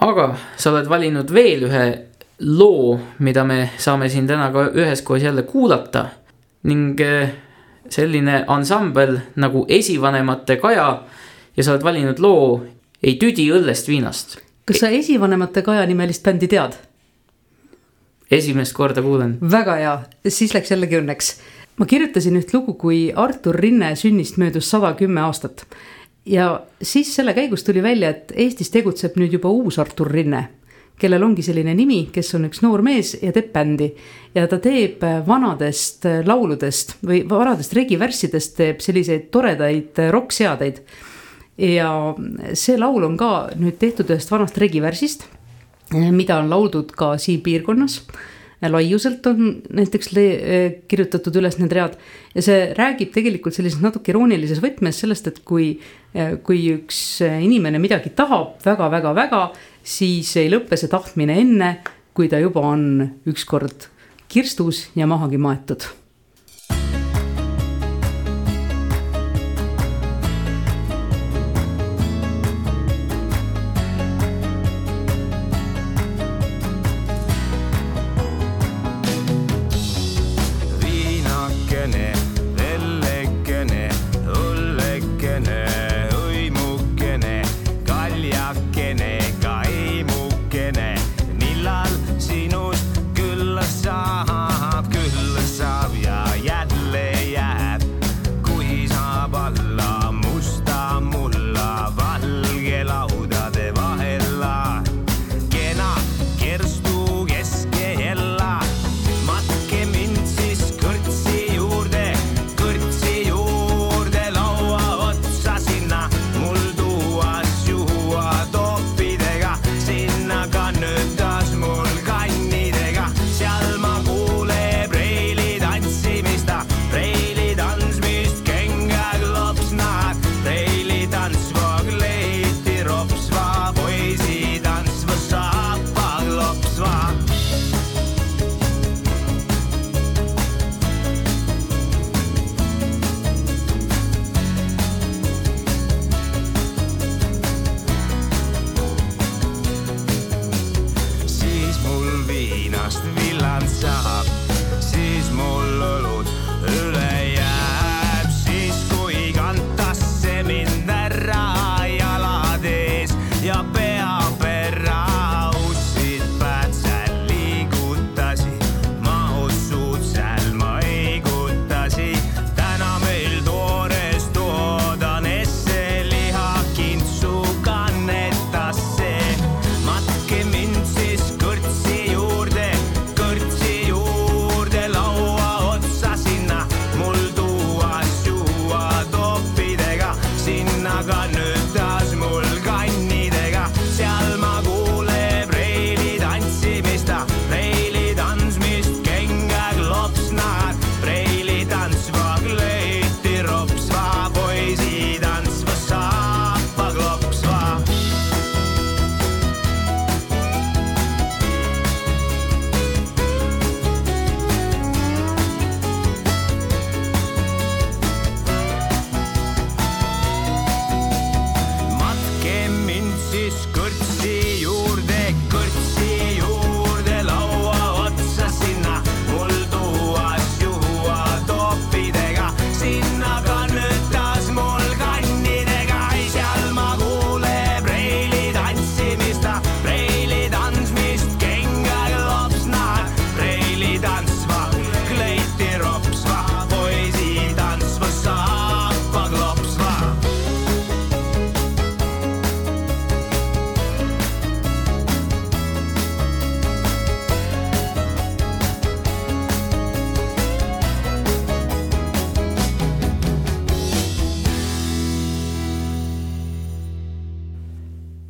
[0.08, 1.86] aga sa oled valinud veel ühe
[2.40, 6.06] loo, mida me saame siin täna ka üheskoos jälle kuulata
[6.70, 7.32] ning eh,
[7.90, 10.90] selline ansambel nagu Esivanemate Kaja
[11.58, 12.60] ja sa oled valinud loo
[13.00, 14.38] Ei tüdi õllest viinast.
[14.68, 16.76] kas sa Esivanemate Kaja nimelist bändi tead?
[18.32, 19.38] esimest korda kuulen.
[19.42, 19.94] väga hea,
[20.28, 21.32] siis läks jällegi õnneks
[21.80, 25.66] ma kirjutasin üht lugu, kui Artur Rinne sünnist möödus sada kümme aastat.
[26.26, 30.44] ja siis selle käigus tuli välja, et Eestis tegutseb nüüd juba uus Artur Rinne,
[31.00, 33.94] kellel ongi selline nimi, kes on üks noor mees ja teeb bändi.
[34.36, 40.82] ja ta teeb vanadest lauludest või vanadest regivärssidest teeb selliseid toredaid rokkseadeid.
[41.58, 42.16] ja
[42.54, 45.24] see laul on ka nüüd tehtud ühest vanast regivärsist,
[46.12, 48.02] mida on lauldud ka siin piirkonnas
[48.68, 50.10] laiuselt on näiteks
[50.92, 51.96] kirjutatud üles need read.
[52.36, 55.72] ja see räägib tegelikult sellises natuke iroonilises võtmes sellest, et kui,
[56.44, 59.46] kui üks inimene midagi tahab väga-väga-väga,
[59.84, 61.72] siis ei lõppe see tahtmine enne,
[62.14, 62.84] kui ta juba on
[63.30, 63.88] ükskord
[64.30, 65.88] kirstus ja mahagi maetud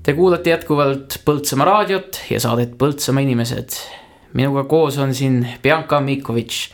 [0.09, 3.75] Te kuulate jätkuvalt Põltsamaa raadiot ja saadet Põltsamaa inimesed.
[4.33, 6.71] minuga koos on siin Bianca Mikovitš.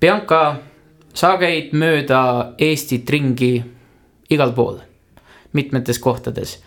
[0.00, 0.56] Bianca,
[1.14, 2.22] sa käid mööda
[2.58, 3.60] Eestit ringi
[4.30, 4.78] igal pool,
[5.52, 6.62] mitmetes kohtades.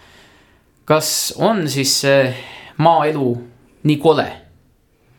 [0.85, 2.33] kas on siis see
[2.77, 3.41] maaelu
[3.83, 4.29] nii kole,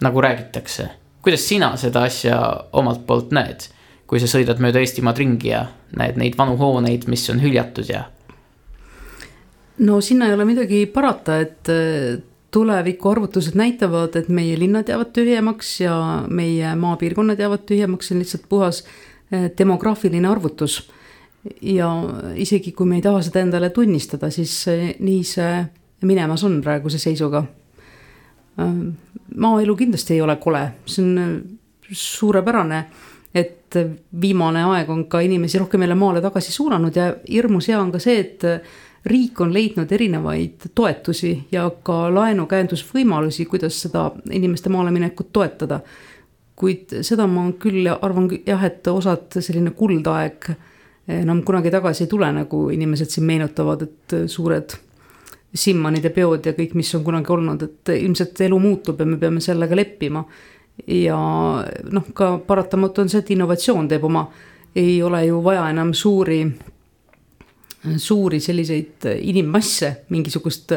[0.01, 0.89] nagu räägitakse?
[1.23, 3.67] kuidas sina seda asja omalt poolt näed,
[4.07, 8.05] kui sa sõidad mööda Eestimaad ringi ja näed neid vanu hooneid, mis on hüljatud ja
[9.79, 12.19] no sinna ei ole midagi parata, et äh,
[12.51, 15.97] tuleviku arvutused näitavad, et meie linnad jäävad tühjemaks ja
[16.29, 20.91] meie maapiirkonnad jäävad tühjemaks, see on lihtsalt puhas äh, demograafiline arvutus.
[21.63, 21.87] ja
[22.35, 25.61] isegi kui me ei taha seda endale tunnistada, siis äh, nii see
[26.03, 27.45] minemas on praeguse seisuga.
[29.37, 31.43] maaelu kindlasti ei ole kole, see on
[31.93, 32.79] suurepärane,
[33.35, 33.77] et
[34.21, 37.99] viimane aeg on ka inimesi rohkem jälle maale tagasi suunanud ja hirmus hea on ka
[38.01, 38.47] see, et
[39.07, 45.81] riik on leidnud erinevaid toetusi ja ka laenukäendusvõimalusi, kuidas seda inimeste maale minekut toetada.
[46.57, 50.47] kuid seda ma küll arvan jah, et osad selline kuldaeg
[51.09, 54.77] enam kunagi tagasi ei tule, nagu inimesed siin meenutavad, et suured
[55.57, 59.41] Simmanide peod ja kõik, mis on kunagi olnud, et ilmselt elu muutub ja me peame
[59.41, 60.25] sellega leppima.
[60.87, 61.19] ja
[61.93, 64.27] noh, ka paratamatu on see, et innovatsioon teeb oma,
[64.77, 66.43] ei ole ju vaja enam suuri
[68.03, 70.75] suuri selliseid inimmasse, mingisugust,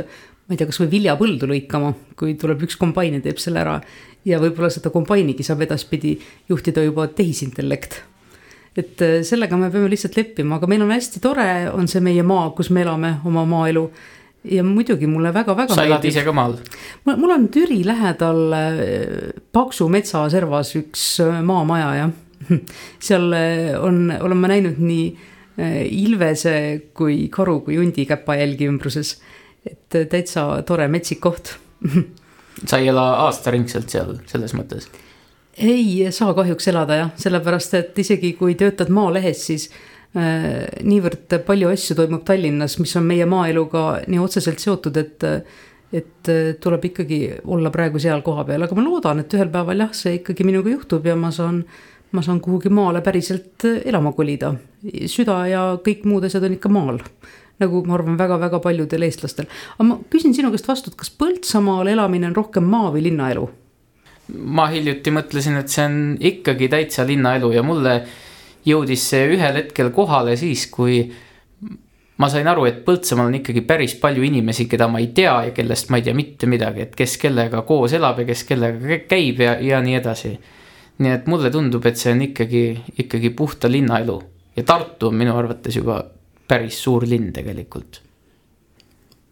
[0.49, 3.79] ma ei tea, kasvõi viljapõldu lõikama, kui tuleb üks kombain ja teeb selle ära.
[4.27, 6.17] ja võib-olla seda kombainigi saab edaspidi
[6.49, 8.01] juhtida juba tehisintellekt.
[8.75, 12.23] et äh, sellega me peame lihtsalt leppima, aga meil on hästi tore, on see meie
[12.23, 13.89] maa, kus me elame oma maaelu
[14.43, 15.75] ja muidugi mulle väga-väga.
[15.75, 16.57] sa elad ise ka maal?
[17.05, 22.11] mul on Türi lähedal äh, Paksu metsaservas üks äh, maamaja jah.
[23.07, 23.33] seal
[23.83, 25.11] on, olen ma näinud nii
[25.59, 26.53] ilvese
[26.95, 29.17] kui karu kui hundi käpajälgi ümbruses.
[29.65, 31.57] et äh, täitsa tore metsik koht
[32.69, 34.89] sa ei ela aastaringselt seal selles mõttes?
[35.59, 39.69] ei saa kahjuks elada jah, sellepärast et isegi kui töötad Maalehes, siis
[40.15, 45.27] äh, niivõrd palju asju toimub Tallinnas, mis on meie maaeluga nii otseselt seotud, et
[45.89, 49.93] et äh, tuleb ikkagi olla praegu seal kohapeal, aga ma loodan, et ühel päeval jah,
[49.97, 51.63] see ikkagi minuga juhtub ja ma saan
[52.11, 54.53] ma saan kuhugi maale päriselt elama kolida.
[55.05, 56.99] süda ja kõik muud asjad on ikka maal.
[57.59, 59.45] nagu ma arvan väga,, väga-väga paljudel eestlastel.
[59.75, 63.49] aga ma küsin sinu käest vastu, et kas Põltsamaal elamine on rohkem maa või linnaelu?
[64.29, 67.95] ma hiljuti mõtlesin, et see on ikkagi täitsa linnaelu ja mulle
[68.65, 71.01] jõudis see ühel hetkel kohale siis, kui
[72.17, 75.51] ma sain aru, et Põltsamaal on ikkagi päris palju inimesi, keda ma ei tea ja
[75.55, 79.41] kellest ma ei tea mitte midagi, et kes kellega koos elab ja kes kellega käib
[79.45, 80.37] ja, ja nii edasi
[80.99, 82.63] nii et mulle tundub, et see on ikkagi,
[82.99, 84.19] ikkagi puhta linnaelu
[84.55, 86.01] ja Tartu on minu arvates juba
[86.47, 88.01] päris suur linn tegelikult.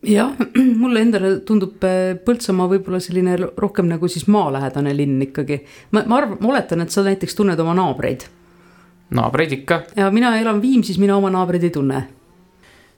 [0.08, 0.32] jah,
[0.82, 5.60] mulle endale tundub äh, Põltsamaa võib-olla selline rohkem nagu siis maalähedane linn ikkagi.
[5.92, 8.28] ma, ma arvan, ma oletan, et sa näiteks tunned oma naabreid.
[9.10, 9.82] naabreid ikka.
[9.96, 12.04] ja mina elan Viimsis, mina oma naabreid ei tunne.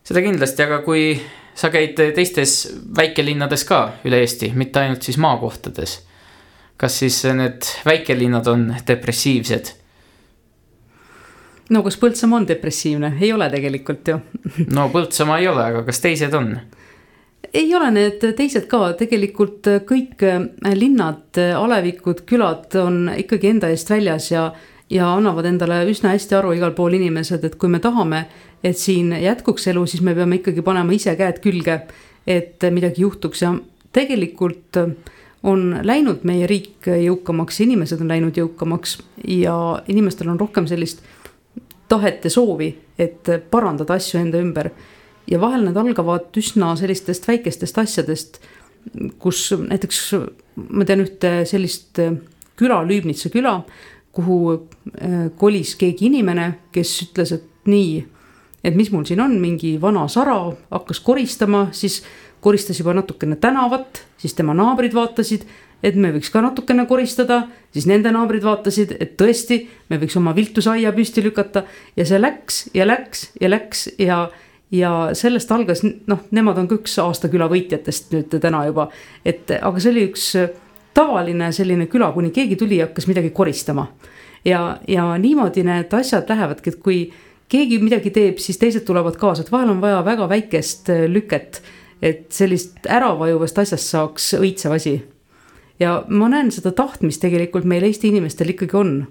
[0.04, 1.16] seda kindlasti, aga kui
[1.56, 2.60] sa käid teistes
[2.98, 6.00] väikelinnades ka üle Eesti, mitte ainult siis maakohtades
[6.80, 9.76] kas siis need väikelinnad on depressiivsed?
[11.70, 14.20] no kas Põltsamaa on depressiivne, ei ole tegelikult ju
[14.78, 16.54] no Põltsamaa ei ole, aga kas teised on?
[17.54, 20.24] ei ole need teised ka, tegelikult kõik
[20.76, 24.50] linnad, alevikud, külad on ikkagi enda eest väljas ja,
[24.92, 28.26] ja annavad endale üsna hästi aru igal pool inimesed, et kui me tahame,
[28.64, 31.82] et siin jätkuks elu, siis me peame ikkagi panema ise käed külge,
[32.30, 33.56] et midagi juhtuks ja
[33.96, 34.92] tegelikult äh,
[35.44, 39.56] on läinud meie riik jõukamaks, inimesed on läinud jõukamaks ja
[39.88, 41.04] inimestel on rohkem sellist
[41.90, 42.70] tahet ja soovi,
[43.00, 44.70] et parandada asju enda ümber.
[45.30, 48.40] ja vahel need algavad üsna sellistest väikestest asjadest,
[49.22, 50.00] kus näiteks
[50.56, 52.00] ma tean ühte sellist
[52.60, 53.60] küla, Lüübnitsa küla,
[54.12, 58.00] kuhu äh, kolis keegi inimene, kes ütles, et nii,
[58.66, 62.02] et mis mul siin on, mingi vana sara, hakkas koristama, siis
[62.42, 65.46] koristas juba natukene tänavat, siis tema naabrid vaatasid,
[65.84, 70.36] et me võiks ka natukene koristada, siis nende naabrid vaatasid, et tõesti, me võiks oma
[70.36, 71.64] viltusaia püsti lükata.
[71.96, 74.28] Ja see läks ja läks ja läks ja
[74.72, 78.90] ja sellest algas, noh, nemad on ka üks aasta küla võitjatest nüüd täna juba,
[79.26, 80.28] et aga see oli üks
[80.94, 83.88] tavaline selline küla, kuni keegi tuli ja hakkas midagi koristama.
[84.46, 87.00] ja, ja niimoodi need asjad lähevadki, et kui
[87.50, 91.64] keegi midagi teeb, siis teised tulevad kaasa, et vahel on vaja väga väikest lüket
[92.02, 94.96] et sellist äravajuvast asjast saaks õitsev asi.
[95.80, 99.08] ja ma näen seda tahtmist tegelikult meil Eesti inimestel ikkagi on.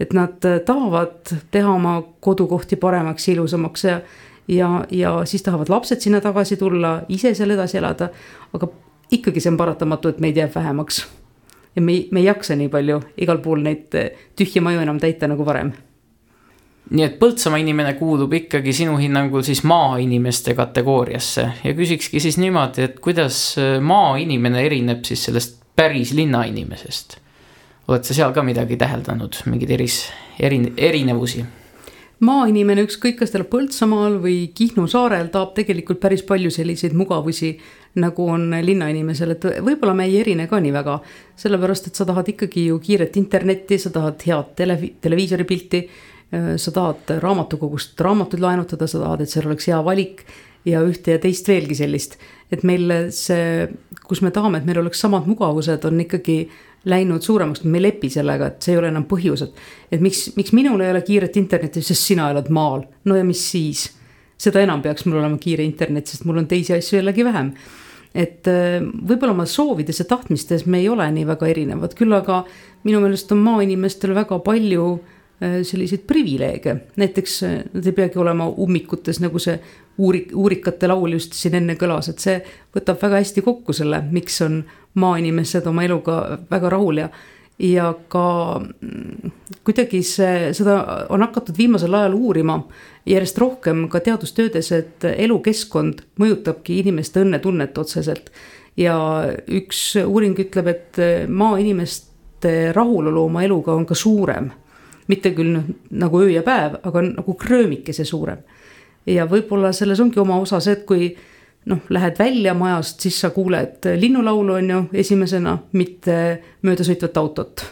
[0.00, 4.00] et nad tahavad teha oma kodukohti paremaks, ilusamaks ja,
[4.48, 8.08] ja, ja siis tahavad lapsed sinna tagasi tulla, ise seal edasi elada.
[8.52, 8.68] aga
[9.10, 11.06] ikkagi see on paratamatu, et meid jääb vähemaks.
[11.76, 13.92] ja me ei, me ei jaksa nii palju igal pool neid
[14.36, 15.72] tühje maju enam täita nagu varem
[16.92, 22.84] nii et Põltsamaa inimene kuulub ikkagi sinu hinnangul siis maainimeste kategooriasse ja küsikski siis niimoodi,
[22.88, 23.38] et kuidas
[23.80, 27.18] maainimene erineb siis sellest päris linnainimesest?
[27.88, 30.04] oled sa seal ka midagi täheldanud, mingeid eris,
[30.40, 31.42] erin-, erinevusi?
[32.22, 37.56] maainimene, ükskõik kas ta elab Põltsamaal või Kihnu saarel, tahab tegelikult päris palju selliseid mugavusi,
[37.98, 41.00] nagu on linnainimesel, et võib-olla me ei erine ka nii väga.
[41.36, 46.11] sellepärast, et sa tahad ikkagi ju kiiret internetti, sa tahad head tele, televiisori pilti Äh,
[46.32, 50.22] sa tahad raamatukogust raamatuid laenutada, sa tahad, et seal oleks hea valik
[50.68, 52.18] ja ühte ja teist veelgi sellist.
[52.52, 53.66] et meil see,
[54.04, 56.36] kus me tahame, et meil oleks samad mugavused, on ikkagi
[56.88, 59.62] läinud suuremaks, me ei lepi sellega, et see ei ole enam põhjus, et.
[59.96, 63.44] et miks, miks minul ei ole kiiret internetti, sest sina elad maal, no ja mis
[63.54, 63.86] siis.
[64.42, 67.52] seda enam peaks mul olema kiire internet, sest mul on teisi asju jällegi vähem
[68.12, 72.42] et äh, võib-olla oma soovides ja tahtmistes me ei ole nii väga erinevad, küll aga
[72.84, 78.18] minu meelest on maainimestel väga palju äh, Äh, selliseid privileege, näiteks äh, nad ei peagi
[78.18, 79.56] olema ummikutes, nagu see
[79.98, 82.38] uurik, uurikate laul just siin enne kõlas, et see
[82.74, 84.62] võtab väga hästi kokku selle, miks on
[85.02, 87.12] maainimesed oma eluga väga rahul ja
[87.62, 88.24] ja ka
[88.58, 89.32] mm,
[89.64, 90.78] kuidagi see, seda
[91.12, 92.56] on hakatud viimasel ajal uurima
[93.06, 98.30] järjest rohkem ka teadustöödes, et elukeskkond mõjutabki inimeste õnnetunnet otseselt.
[98.76, 98.96] ja
[99.52, 104.48] üks uuring ütleb, et maainimeste rahulolu oma eluga on ka suurem
[105.12, 105.68] mitte küll noh,
[106.02, 108.40] nagu öö ja päev, aga nagu kröömikese suurem.
[109.06, 111.12] ja võib-olla selles ongi oma osa see, et kui
[111.70, 116.16] noh, lähed välja majast, siis sa kuuled linnulaulu, on ju, esimesena, mitte
[116.62, 117.64] möödasõitvat autot.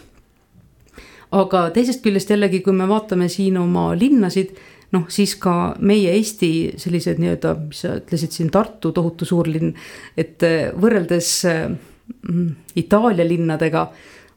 [1.31, 4.51] aga teisest küljest jällegi, kui me vaatame siin oma linnasid,
[4.91, 9.71] noh, siis ka meie Eesti sellised nii-öelda, mis sa ütlesid siin, Tartu tohutu suur linn,
[10.17, 10.43] et
[10.75, 13.87] võrreldes mm, Itaalia linnadega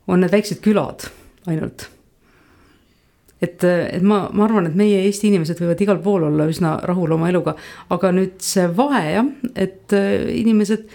[0.07, 1.09] on need väiksed külad
[1.51, 1.89] ainult
[3.45, 7.16] et, et ma, ma arvan, et meie Eesti inimesed võivad igal pool olla üsna rahul
[7.16, 7.57] oma eluga,
[7.95, 10.86] aga nüüd see vahe jah, et äh, inimesed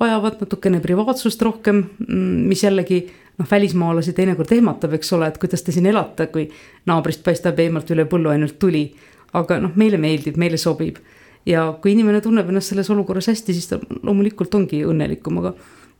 [0.00, 3.04] vajavad natukene privaatsust rohkem, mm, mis jällegi
[3.38, 6.48] noh, välismaalasi teinekord ehmatab, eks ole, et kuidas te siin elate, kui
[6.90, 8.88] naabrist paistab eemalt üle põllu ainult tuli.
[9.34, 11.00] aga noh, meile meeldib, meile sobib.
[11.42, 15.56] Ja kui inimene tunneb ennast selles olukorras hästi, siis ta loomulikult ongi õnnelikum, aga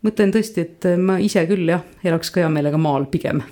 [0.07, 3.43] mõtlen tõesti, et ma ise küll jah, elaks ka hea meelega maal pigem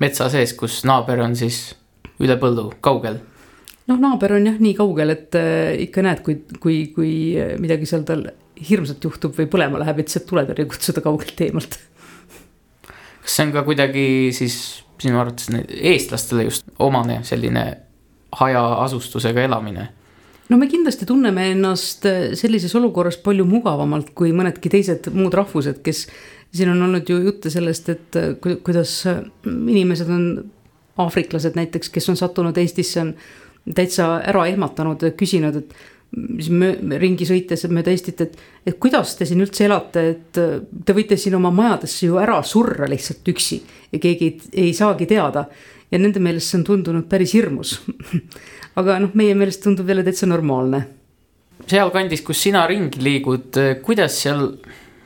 [0.00, 1.74] metsa sees, kus naaber on siis
[2.22, 3.20] üle põllu, kaugel?
[3.90, 7.12] noh, naaber on jah nii kaugel, et äh, ikka näed, kui, kui, kui
[7.60, 8.28] midagi seal tal
[8.62, 11.78] hirmsat juhtub või põlema läheb, et sealt tuletõrje kutsuda kaugelt eemalt.
[13.22, 14.56] kas see on ka kuidagi siis
[15.02, 17.64] sinu arvates eestlastele just omane selline
[18.38, 19.88] hajaasustusega elamine?
[20.48, 25.80] no me kindlasti tunneme ennast äh, sellises olukorras palju mugavamalt kui mõnedki teised muud rahvused,
[25.84, 26.06] kes
[26.54, 28.34] siin on olnud ju jutte sellest, et äh,
[28.64, 30.26] kuidas äh, inimesed on,
[31.02, 33.14] aafriklased näiteks, kes on sattunud Eestisse, on
[33.74, 35.72] täitsa ära ehmatanud, küsinud, et
[36.12, 36.50] mis
[37.00, 38.34] ringi sõites mööda Eestit, et,
[38.68, 42.42] et kuidas te siin üldse elate, et äh, te võite siin oma majadesse ju ära
[42.44, 45.46] surra lihtsalt üksi ja keegi ei, ei saagi teada.
[45.92, 47.74] ja nende meelest see on tundunud päris hirmus
[48.80, 50.82] aga noh, meie meelest tundub jälle täitsa normaalne.
[51.66, 54.48] sealkandis, kus sina ringi liigud, kuidas seal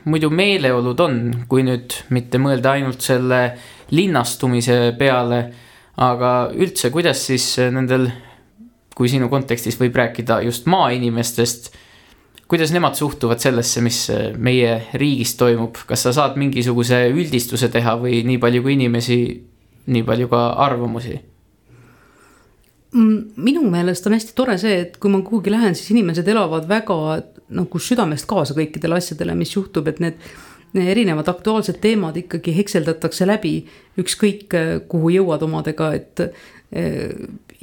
[0.07, 1.17] muidu meeleolud on,
[1.49, 3.41] kui nüüd mitte mõelda ainult selle
[3.93, 5.41] linnastumise peale,
[6.03, 8.07] aga üldse, kuidas siis nendel,
[8.97, 11.71] kui sinu kontekstis võib rääkida just maainimestest,
[12.47, 14.05] kuidas nemad suhtuvad sellesse, mis
[14.39, 19.19] meie riigis toimub, kas sa saad mingisuguse üldistuse teha või nii palju kui inimesi,
[19.91, 21.19] nii palju ka arvamusi?
[22.97, 26.65] Mm, minu meelest on hästi tore see, et kui ma kuhugi lähen, siis inimesed elavad
[26.69, 26.95] väga
[27.57, 30.23] nagu südamest kaasa kõikidele asjadele, mis juhtub, et need
[30.77, 33.59] erinevad aktuaalsed teemad ikkagi hekseldatakse läbi,
[34.01, 34.55] ükskõik
[34.89, 37.13] kuhu jõuad omadega, et eh,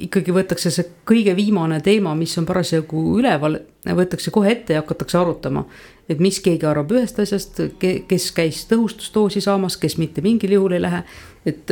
[0.07, 5.19] ikkagi võetakse see kõige viimane teema, mis on parasjagu üleval, võetakse kohe ette ja hakatakse
[5.19, 5.65] arutama.
[6.09, 10.81] et mis keegi arvab ühest asjast, kes käis tõhustusdoosi saamas, kes mitte mingil juhul ei
[10.81, 11.03] lähe,
[11.45, 11.71] et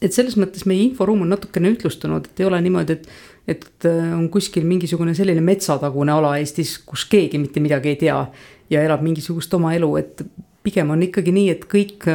[0.00, 3.08] et selles mõttes meie inforuum on natukene ühtlustunud, et ei ole niimoodi, et,
[3.56, 8.20] et äh, on kuskil mingisugune selline metsatagune ala Eestis, kus keegi mitte midagi ei tea
[8.70, 10.24] ja elab mingisugust oma elu, et
[10.62, 12.06] pigem on ikkagi nii, et kõik,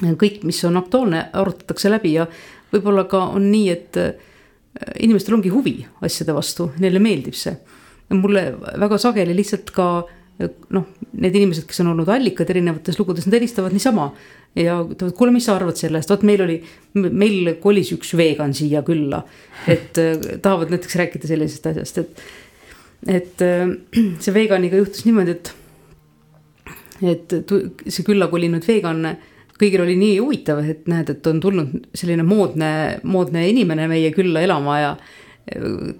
[0.00, 2.26] kõik, mis on aktuaalne, arutatakse läbi ja
[2.72, 4.12] võib-olla ka on nii, et äh,
[5.04, 7.54] inimestel ongi huvi asjade vastu, neile meeldib see.
[8.12, 8.42] mulle
[8.80, 9.86] väga sageli lihtsalt ka
[10.74, 14.10] noh, need inimesed, kes on olnud allikad erinevates lugudes, nad helistavad niisama
[14.58, 16.58] ja ütlevad, kuule, mis sa arvad sellest, vot meil oli,
[16.98, 19.22] meil kolis üks vegan siia külla.
[19.70, 22.22] et äh, tahavad näiteks rääkida sellisest asjast, et,
[23.20, 23.74] et äh,
[24.22, 25.52] see veganiga juhtus niimoodi, et,
[27.14, 27.36] et
[27.88, 29.14] see külla kolinud vegan,
[29.62, 32.72] kõigil oli nii huvitav, et näed, et on tulnud selline moodne,
[33.06, 34.94] moodne inimene meie külla elama ja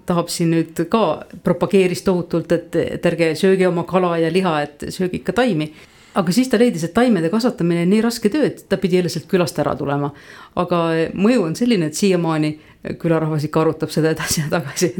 [0.07, 4.85] tahab siin nüüd ka, propageeris tohutult, et, et ärge sööge oma kala ja liha, et
[4.93, 5.71] sööge ikka taimi
[6.19, 9.11] aga siis ta leidis, et taimede kasvatamine on nii raske töö, et ta pidi jälle
[9.11, 10.11] sealt külast ära tulema.
[10.55, 10.79] aga
[11.17, 12.53] mõju on selline, et siiamaani
[13.01, 14.91] külarahvas ikka arutab seda edasi ja tagasi,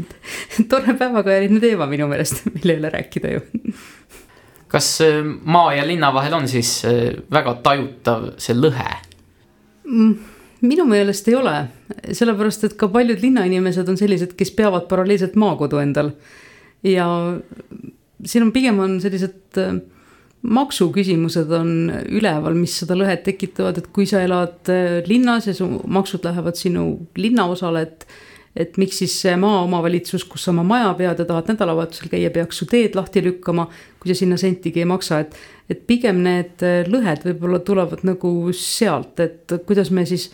[0.58, 3.44] et tore päevakajaline teema minu meelest, mille üle rääkida ju.
[4.68, 8.90] kas äh, maa ja linna vahel on siis äh, väga tajutav see lõhe?
[9.84, 10.16] Mm,
[10.64, 11.54] minu meelest ei ole,
[12.12, 16.12] sellepärast et ka paljud linnainimesed on sellised, kes peavad paralleelselt maakodu endal.
[16.84, 17.06] ja
[18.24, 19.76] siin on pigem on sellised äh,
[20.44, 21.70] maksuküsimused on
[22.12, 26.60] üleval, mis seda lõhet tekitavad, et kui sa elad äh, linnas ja su maksud lähevad
[26.60, 26.86] sinu
[27.16, 28.08] linnaosale, et
[28.54, 32.60] et miks siis see maaomavalitsus, kus sa oma maja pead ja tahad nädalavahetusel käia, peaks
[32.60, 33.64] su teed lahti lükkama,
[33.98, 35.34] kui sa sinna sentigi ei maksa, et
[35.72, 40.28] et pigem need äh, lõhed võib-olla tulevad nagu sealt, et kuidas me siis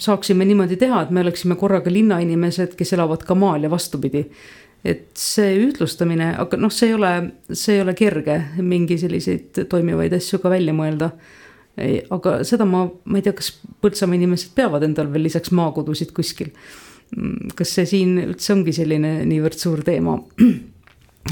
[0.00, 4.24] saaksime niimoodi teha, et me oleksime korraga linnainimesed, kes elavad ka maal ja vastupidi
[4.86, 7.12] et see ühtlustamine, aga noh, see ei ole,
[7.50, 11.10] see ei ole kerge mingi selliseid toimivaid asju ka välja mõelda.
[12.10, 13.52] aga seda ma, ma ei tea, kas
[13.84, 16.52] Põltsamaa inimesed peavad endal veel lisaks maakodusid kuskil.
[17.54, 20.16] kas see siin üldse ongi selline niivõrd suur teema?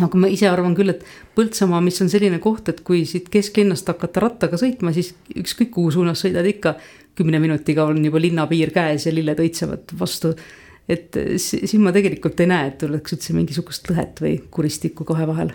[0.04, 1.06] aga ma ise arvan küll, et
[1.38, 5.94] Põltsamaa, mis on selline koht, et kui siit kesklinnast hakata rattaga sõitma, siis ükskõik kuhu
[5.94, 6.74] suunas sõidad ikka,
[7.14, 10.34] kümne minutiga on juba linnapiir käes ja lilled õitsevad vastu
[10.88, 15.54] et siin ma tegelikult ei näe, et oleks üldse mingisugust lõhet või kuristikku kahe vahel.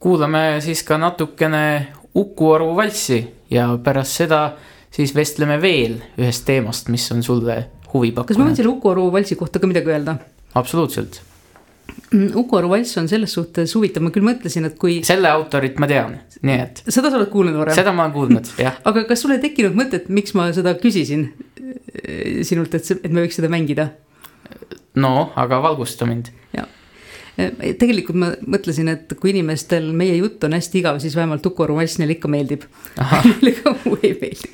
[0.00, 3.20] kuulame siis ka natukene Uku Aru valssi
[3.50, 4.40] ja pärast seda
[4.90, 7.56] siis vestleme veel ühest teemast, mis on sulle
[7.92, 8.28] huvi pakkunud.
[8.28, 10.18] kas ma võin selle Uku Aru valsi kohta ka midagi öelda?
[10.54, 11.20] absoluutselt.
[12.12, 15.00] Mm, Uku Aru valss on selles suhtes huvitav, ma küll mõtlesin, et kui.
[15.06, 16.12] selle autorit ma tean,
[16.46, 16.82] nii et.
[16.86, 17.74] seda sa oled kuulnud varem?
[17.74, 18.78] seda ma olen kuulnud, jah.
[18.86, 21.26] aga kas sul ei tekkinud mõtet, miks ma seda küsisin
[21.66, 23.88] eh, sinult, et, et me võiks seda mängida?
[25.02, 26.30] no aga valgusta mind.
[26.54, 26.70] jah,
[27.36, 31.98] tegelikult ma mõtlesin, et kui inimestel meie jutt on hästi igav, siis vähemalt Uku Romass
[32.00, 32.64] neile ikka meeldib.
[33.28, 34.52] Neile ka muu ei meeldi.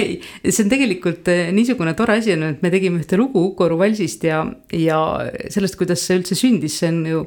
[0.00, 0.14] ei,
[0.48, 4.24] see on tegelikult eh, niisugune tore asi on, et me tegime ühte lugu Uku Rovalsist
[4.28, 4.42] ja,
[4.76, 5.00] ja
[5.52, 7.24] sellest, kuidas see üldse sündis, see on ju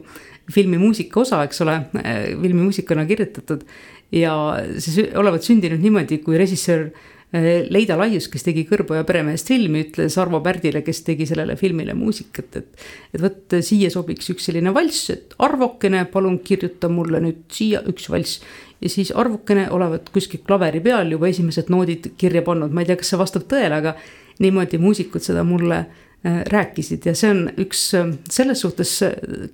[0.53, 3.65] filmimuusika osa, eks ole, eh, filmimuusikana kirjutatud.
[4.13, 4.33] ja
[4.81, 6.89] see olevat sündinud niimoodi, kui režissöör
[7.24, 7.24] Äh,
[7.69, 12.59] Leida Laius, kes tegi Kõrboja peremehest filmi, ütles Arvo Pärdile, kes tegi sellele filmile muusikat,
[12.61, 12.85] et.
[13.13, 18.07] et vot siia sobiks üks selline valss, et Arvokene, palun kirjuta mulle nüüd siia üks
[18.13, 18.41] valss.
[18.81, 22.99] ja siis Arvukene olevat kuskil klaveri peal juba esimesed noodid kirja pannud, ma ei tea,
[23.01, 23.95] kas see vastab tõele, aga
[24.39, 28.99] niimoodi muusikud seda mulle äh, rääkisid ja see on üks äh, selles suhtes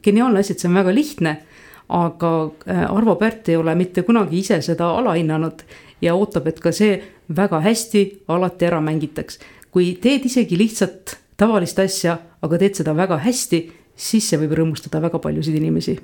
[0.04, 1.38] geniaalne asi, et see on väga lihtne
[1.92, 2.52] aga
[2.88, 5.64] Arvo Pärt ei ole mitte kunagi ise seda alahinnanud
[6.02, 6.96] ja ootab, et ka see
[7.36, 9.40] väga hästi alati ära mängitaks.
[9.72, 15.02] kui teed isegi lihtsalt tavalist asja, aga teed seda väga hästi, siis see võib rõõmustada
[15.02, 16.00] väga paljusid inimesi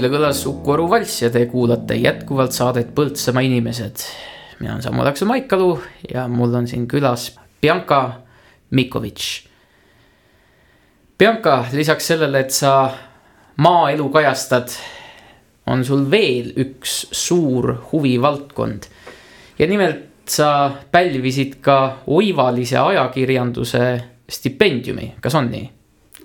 [0.00, 4.00] Eile kõlas Uku Aru valss ja te kuulate jätkuvalt saadet Põltsamaa inimesed.
[4.56, 5.74] mina olen Samu Takso Maikalu
[6.08, 7.26] ja mul on siin külas
[7.60, 8.22] Bianca
[8.70, 9.26] Mikovitš.
[11.18, 12.94] Bianca, lisaks sellele, et sa
[13.60, 14.72] maaelu kajastad,
[15.66, 18.88] on sul veel üks suur huvivaldkond.
[19.58, 25.70] ja nimelt sa pälvisid ka oivalise ajakirjanduse stipendiumi, kas on nii?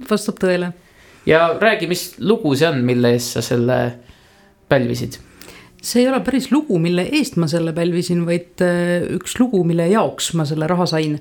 [0.10, 0.72] vastab tõele.
[1.26, 3.80] Ja räägi, mis lugu see on, mille eest sa selle
[4.70, 5.20] pälvisid?
[5.86, 9.86] see ei ole päris lugu, mille eest ma selle pälvisin, vaid äh, üks lugu, mille
[9.92, 11.20] jaoks ma selle raha sain.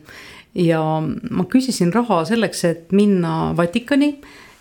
[0.54, 4.14] ja ma küsisin raha selleks, et minna Vatikani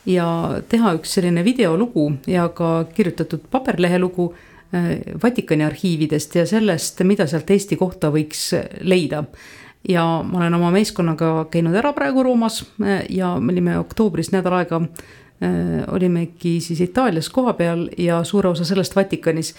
[0.10, 0.28] ja
[0.70, 4.34] teha üks selline videolugu ja ka kirjutatud paberlehelugu
[4.76, 8.50] äh, Vatikani arhiividest ja sellest, mida sealt Eesti kohta võiks
[8.82, 9.24] leida
[9.88, 14.60] ja ma olen oma meeskonnaga käinud ära praegu Roomas äh, ja me olime oktoobris nädal
[14.62, 14.82] aega
[15.92, 19.54] olimegi siis Itaalias kohapeal ja suure osa sellest Vatikanis.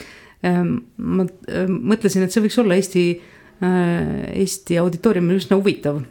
[0.45, 3.05] Ehm, ma ehm, mõtlesin, et see võiks olla Eesti,
[3.65, 6.03] äh, Eesti auditooriumil üsna huvitav,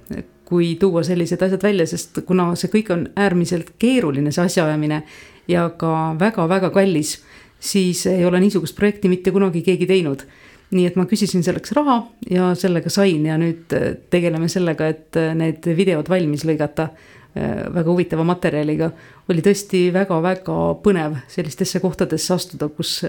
[0.48, 5.04] kui tuua sellised asjad välja, sest kuna see kõik on äärmiselt keeruline, see asjaajamine
[5.50, 7.18] ja ka väga-väga kallis,
[7.64, 10.26] siis ei ole niisugust projekti mitte kunagi keegi teinud.
[10.74, 12.00] Nii et ma küsisin selleks raha
[12.34, 16.90] ja sellega sain ja nüüd äh, tegeleme sellega, et äh, need videod valmis lõigata
[17.34, 18.92] väga huvitava materjaliga.
[19.30, 23.00] oli tõesti väga-väga põnev sellistesse kohtadesse astuda, kus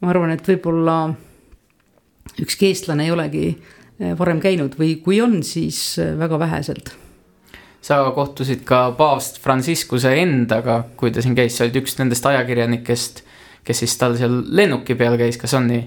[0.00, 1.10] ma arvan, et võib-olla
[2.40, 6.92] ükski eestlane ei olegi eh, varem käinud või kui on, siis eh, väga väheselt.
[7.80, 13.22] sa kohtusid ka paavst Franciscuse endaga, kui ta siin käis, sa olid üks nendest ajakirjanikest,
[13.64, 15.82] kes siis tal seal lennuki peal käis, kas on nii?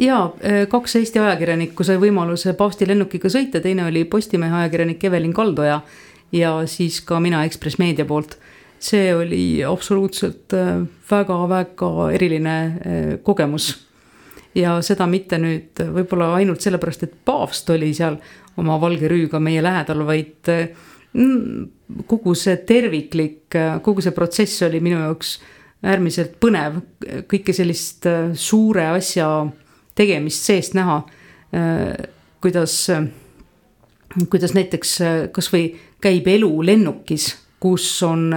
[0.00, 0.18] ja
[0.70, 5.80] kaks Eesti ajakirjanikku sai võimaluse paavsti lennukiga sõita, teine oli Postimehe ajakirjanik Evelin Kaldoja
[6.32, 8.38] ja siis ka mina Ekspress Meedia poolt
[8.78, 10.54] see oli absoluutselt
[11.10, 13.84] väga-väga äh, eriline äh, kogemus.
[14.54, 18.16] ja seda mitte nüüd võib-olla ainult sellepärast, et paavst oli seal
[18.58, 20.70] oma valge rüüga meie lähedal, vaid äh,
[22.06, 25.38] kogu see terviklik, kogu see protsess oli minu jaoks
[25.88, 26.80] äärmiselt põnev,
[27.30, 29.28] kõike sellist suure asja
[29.96, 30.98] tegemist seest näha.
[32.42, 32.74] kuidas,
[34.28, 34.92] kuidas näiteks
[35.32, 35.62] kasvõi
[36.02, 37.30] käib elu lennukis,
[37.60, 38.30] kus on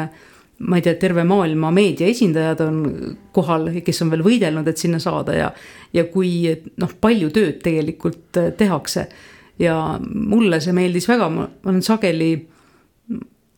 [0.61, 2.79] ma ei tea, terve maailma meedia esindajad on
[3.33, 5.49] kohal, kes on veel võidelnud, et sinna saada ja,
[5.93, 6.31] ja kui
[6.81, 9.07] noh, palju tööd tegelikult äh, tehakse.
[9.61, 12.31] ja mulle see meeldis väga, ma olen sageli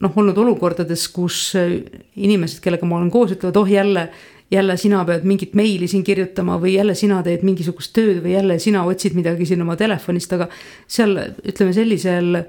[0.03, 1.75] noh, olnud olukordades, kus äh,
[2.15, 4.07] inimesed, kellega ma olen koos, ütlevad, oh jälle,
[4.51, 8.59] jälle sina pead mingit meili siin kirjutama või jälle sina teed mingisugust tööd või jälle
[8.63, 10.49] sina otsid midagi siin oma telefonist, aga
[10.87, 12.43] seal ütleme sellisel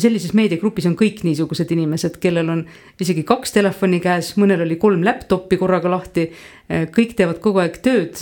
[0.00, 2.62] sellises meediagrupis on kõik niisugused inimesed, kellel on
[3.02, 6.30] isegi kaks telefoni käes, mõnel oli kolm laptop'i korraga lahti.
[6.94, 8.16] kõik teevad kogu aeg tööd,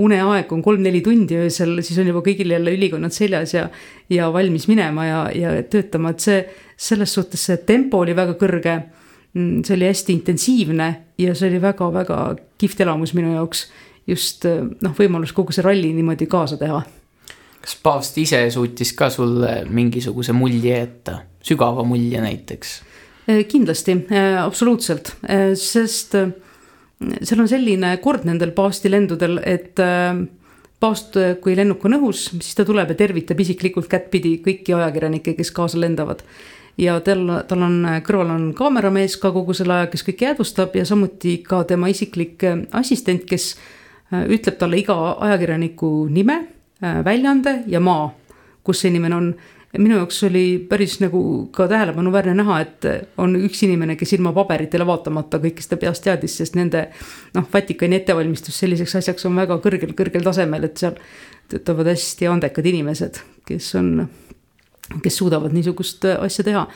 [0.00, 3.68] uneaeg on kolm-neli tundi öösel, siis on juba kõigil jälle ülikonnad seljas ja,
[4.08, 6.40] ja valmis minema ja, ja töötama, et see,
[6.76, 8.80] selles suhtes see tempo oli väga kõrge.
[9.34, 10.88] see oli hästi intensiivne
[11.18, 13.70] ja see oli väga-väga kihvt elamus minu jaoks.
[14.06, 16.82] just noh, võimalus kogu see ralli niimoodi kaasa teha
[17.64, 22.74] kas paavst ise suutis ka sulle mingisuguse mulje jätta, sügava mulje näiteks?
[23.24, 26.12] Äh, kindlasti, äh, absoluutselt, äh, sest
[27.22, 29.80] seal on selline kord nendel paavsti lendudel, et
[30.80, 35.50] paavst, kui lennuk on õhus, siis ta tuleb ja tervitab isiklikult kättpidi kõiki ajakirjanikke, kes
[35.52, 36.22] kaasa lendavad.
[36.78, 40.84] ja tal, tal on kõrval on kaameramees ka kogu selle aja, kes kõike jäädvustab ja
[40.84, 42.42] samuti ka tema isiklik
[42.72, 43.56] assistent, kes
[44.12, 44.96] ütleb talle iga
[45.28, 46.40] ajakirjaniku nime
[47.04, 48.08] väljaande ja maa,
[48.64, 49.34] kus see inimene on.
[49.74, 51.20] minu jaoks oli päris nagu
[51.52, 52.86] ka tähelepanuväärne näha, et
[53.18, 56.84] on üks inimene, kes ilma paberitele vaatamata kõike seda peast teadis, sest nende
[57.34, 60.94] noh, Vatikani ettevalmistus selliseks asjaks on väga kõrgel, kõrgel tasemel, et seal
[61.50, 63.18] töötavad hästi andekad inimesed,
[63.50, 64.06] kes on,
[65.02, 66.66] kes suudavad niisugust asja teha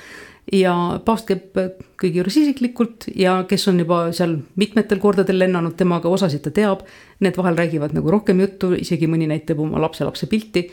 [0.52, 0.72] ja
[1.04, 1.58] paavst käib
[2.00, 6.86] kõigi juures isiklikult ja kes on juba seal mitmetel kordadel lennanud temaga, osasid ta teab.
[7.20, 10.68] Need vahel räägivad nagu rohkem juttu, isegi mõni näitab oma lapselapse pilti.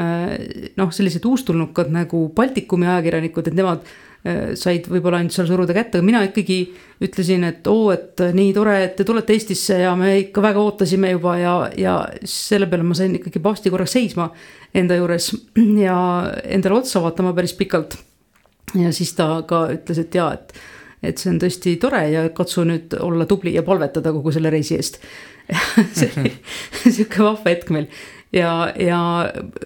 [0.00, 0.34] Äh,
[0.80, 5.98] noh, sellised uustulnukad nagu Baltikumi ajakirjanikud, et nemad äh, said võib-olla ainult seal suruda kätte,
[5.98, 6.58] aga mina ikkagi
[7.00, 11.14] ütlesin, et oo, et nii tore, et te tulete Eestisse ja me ikka väga ootasime
[11.14, 11.94] juba ja, ja
[12.28, 14.28] selle peale ma sain ikkagi paavsti korraks seisma
[14.76, 15.30] enda juures
[15.86, 15.96] ja
[16.44, 17.96] endale otsa vaatama päris pikalt.
[18.78, 20.52] Ja siis ta ka ütles, et jaa, et,
[21.02, 24.76] et see on tõesti tore ja katsu nüüd olla tubli ja palvetada kogu selle reisi
[24.76, 25.00] eest.
[25.96, 26.36] See oli
[26.84, 27.88] sihuke vahva hetk meil
[28.34, 29.00] ja, ja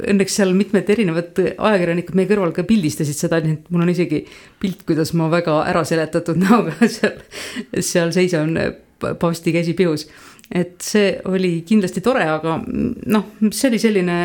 [0.08, 4.22] õnneks seal mitmed erinevad ajakirjanikud meie kõrval ka pildistasid seda, nii et mul on isegi
[4.62, 7.20] pilt, kuidas ma väga ära seletatud näoga seal,
[7.80, 8.56] seal seisan
[9.04, 10.08] paavsti käsi peos.
[10.54, 14.18] et see oli kindlasti tore, aga noh, see oli selline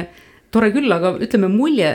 [0.52, 1.94] tore küll, aga ütleme, mulje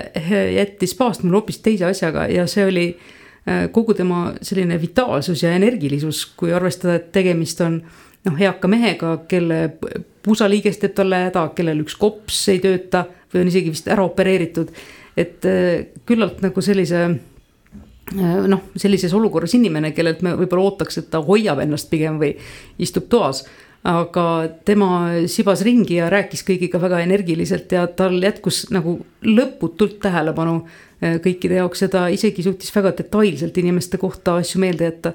[0.54, 5.52] jättis paavst mulle hoopis teise asjaga ja see oli äh, kogu tema selline vitaalsus ja
[5.56, 7.80] energilisus, kui arvestada, et tegemist on
[8.24, 9.60] noh, eaka mehega, kelle
[10.24, 14.72] pusaliiges teeb talle häda, kellel üks kops ei tööta või on isegi vist ära opereeritud.
[15.16, 21.10] et äh, küllalt nagu sellise äh, noh, sellises olukorras inimene, kellelt me võib-olla ootaks, et
[21.10, 22.34] ta hoiab ennast pigem või
[22.78, 23.44] istub toas
[23.84, 24.88] aga tema
[25.28, 28.96] sibas ringi ja rääkis kõigiga väga energiliselt ja tal jätkus nagu
[29.28, 34.88] lõputult tähelepanu äh, kõikide jaoks ja ta isegi suutis väga detailselt inimeste kohta asju meelde
[34.88, 35.12] jätta.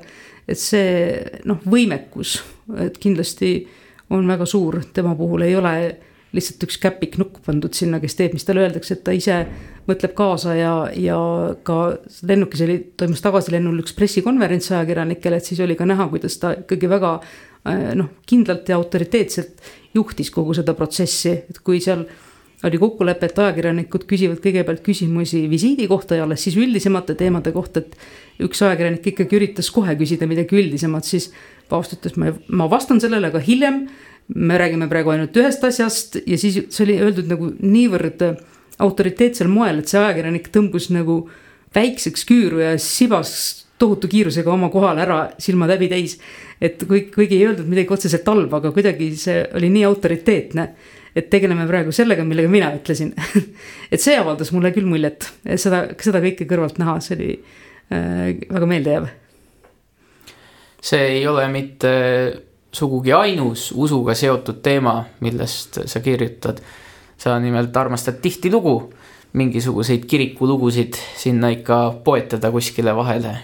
[0.50, 1.18] et see
[1.50, 2.40] noh, võimekus,
[2.86, 3.68] et kindlasti
[4.10, 5.74] on väga suur, tema puhul ei ole
[6.34, 9.40] lihtsalt üks käpiknukk pandud sinna, kes teeb, mis talle öeldakse, et ta ise
[9.90, 11.18] mõtleb kaasa ja, ja
[11.66, 11.78] ka
[12.30, 16.92] lennukis oli, toimus tagasilennul üks pressikonverents ajakirjanikele, et siis oli ka näha, kuidas ta ikkagi
[16.92, 17.16] väga
[17.68, 19.60] Äh, noh, kindlalt ja autoriteetselt
[19.94, 22.06] juhtis kogu seda protsessi, et kui seal
[22.64, 27.84] oli kokkulepe, et ajakirjanikud küsivad kõigepealt küsimusi visiidi kohta ja alles siis üldisemate teemade kohta,
[27.84, 27.96] et
[28.44, 31.30] üks ajakirjanik ikkagi üritas kohe küsida midagi üldisemat, siis
[31.72, 33.86] paavst ütles, ma, ma vastan sellele, aga hiljem
[34.36, 38.26] me räägime praegu ainult ühest asjast ja siis see oli öeldud nagu niivõrd
[38.80, 41.24] autoriteetsel moel, et see ajakirjanik tõmbus nagu
[41.76, 43.32] väikseks küüru ja sibas
[43.80, 46.18] tohutu kiirusega oma kohale ära, silmad häbi täis.
[46.62, 50.66] et kui, kuigi ei öeldud midagi otseselt halba, aga kuidagi see oli nii autoriteetne.
[51.16, 53.14] Et tegeleme praegu sellega, millega mina ütlesin
[53.94, 58.70] et see avaldas mulle küll muljet, seda, seda kõike kõrvalt näha, see oli äh, väga
[58.70, 59.10] meeldejääv.
[60.92, 61.94] see ei ole mitte
[62.72, 66.62] sugugi ainus usuga seotud teema, millest sa kirjutad.
[67.18, 68.94] sa nimelt armastad tihtilugu
[69.34, 73.36] mingisuguseid kirikulugusid sinna ikka poetada kuskile vahele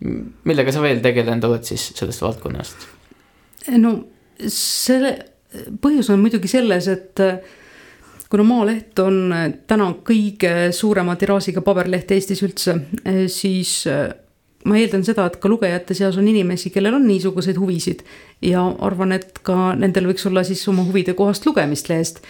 [0.00, 2.86] millega sa veel tegelenud oled siis sellest valdkonnast?
[3.82, 3.94] no
[4.54, 5.12] selle
[5.82, 7.38] põhjus on muidugi selles, et äh,
[8.30, 13.80] kuna Maaleht on äh, täna kõige suurema tiraažiga paberleht Eestis üldse, äh, siis
[14.68, 18.04] ma eeldan seda, et ka lugejate seas on inimesi, kellel on niisuguseid huvisid.
[18.44, 22.22] Ja arvan, et ka nendel võiks olla siis oma huvide kohast lugemist lehest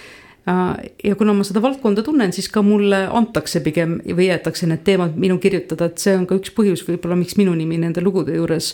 [1.04, 5.18] ja kuna ma seda valdkonda tunnen, siis ka mulle antakse pigem või jäetakse need teemad
[5.20, 8.70] minu kirjutada, et see on ka üks põhjus võib-olla, miks minu nimi nende lugude juures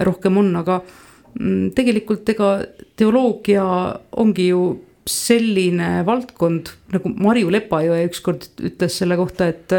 [0.00, 0.78] rohkem on, aga
[1.76, 2.52] tegelikult ega
[2.98, 3.64] teoloogia
[4.20, 4.62] ongi ju
[5.10, 9.72] selline valdkond, nagu Marju Lepajõe ükskord ütles selle kohta, et,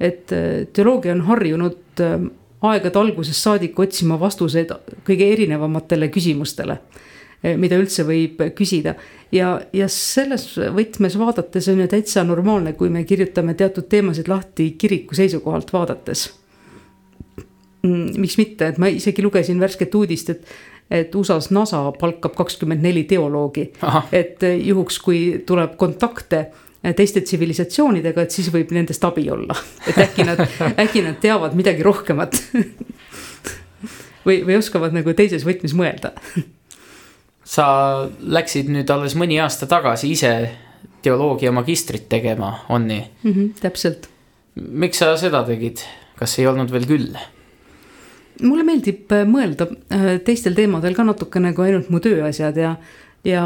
[0.00, 0.34] et
[0.76, 2.28] teoloogia on harjunud äh,
[2.64, 4.72] aegade algusest saadik otsima vastuseid
[5.04, 6.78] kõige erinevamatele küsimustele
[7.44, 8.94] Eh, mida üldse võib küsida.
[9.34, 14.70] ja, ja selles võtmes vaadates on ju täitsa normaalne, kui me kirjutame teatud teemasid lahti
[14.80, 16.30] kiriku seisukohalt vaadates.
[17.84, 20.54] Mm, miks mitte, et ma isegi lugesin värsket uudist, et
[20.90, 23.70] et USA-s NASA palkab kakskümmend neli teoloogi,
[24.12, 26.46] et juhuks, kui tuleb kontakte
[26.96, 29.56] teiste tsivilisatsioonidega, et siis võib nendest abi olla,
[29.88, 30.42] et äkki nad
[30.84, 32.40] äkki nad teavad midagi rohkemat
[34.26, 36.12] või, või oskavad nagu teises võtmes mõelda
[37.44, 37.66] sa
[38.20, 40.32] läksid nüüd alles mõni aasta tagasi ise
[41.04, 43.32] teoloogia magistrit tegema, on nii mm?
[43.32, 44.08] -hmm, täpselt.
[44.56, 45.84] miks sa seda tegid,
[46.16, 47.16] kas ei olnud veel küll?
[48.42, 52.74] Mulle meeldib äh, mõelda äh, teistel teemadel ka natukene kui ainult mu tööasjad ja,
[53.26, 53.44] ja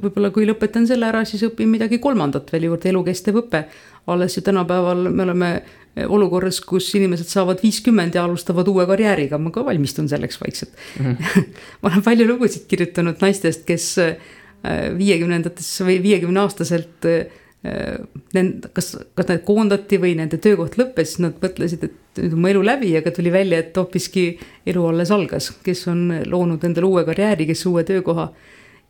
[0.00, 3.64] võib-olla kui lõpetan selle ära, siis õpin midagi kolmandat veel juurde, elukestev õpe.
[4.06, 5.50] alles ju tänapäeval me oleme
[6.10, 11.14] olukorras, kus inimesed saavad viiskümmend ja alustavad uue karjääriga, ma ka valmistun selleks vaikselt mm.
[11.14, 11.44] -hmm.
[11.82, 14.16] ma olen palju lugusid kirjutanud naistest, kes äh,
[14.98, 17.30] viiekümnendates või viiekümne aastaselt äh,
[17.64, 22.42] Nend-, kas, kas need koondati või nende töökoht lõppes, siis nad mõtlesid, et nüüd on
[22.44, 24.24] mu elu läbi, aga tuli välja, et hoopiski
[24.68, 28.32] elu alles algas, kes on loonud endale uue karjääri, kes uue töökoha.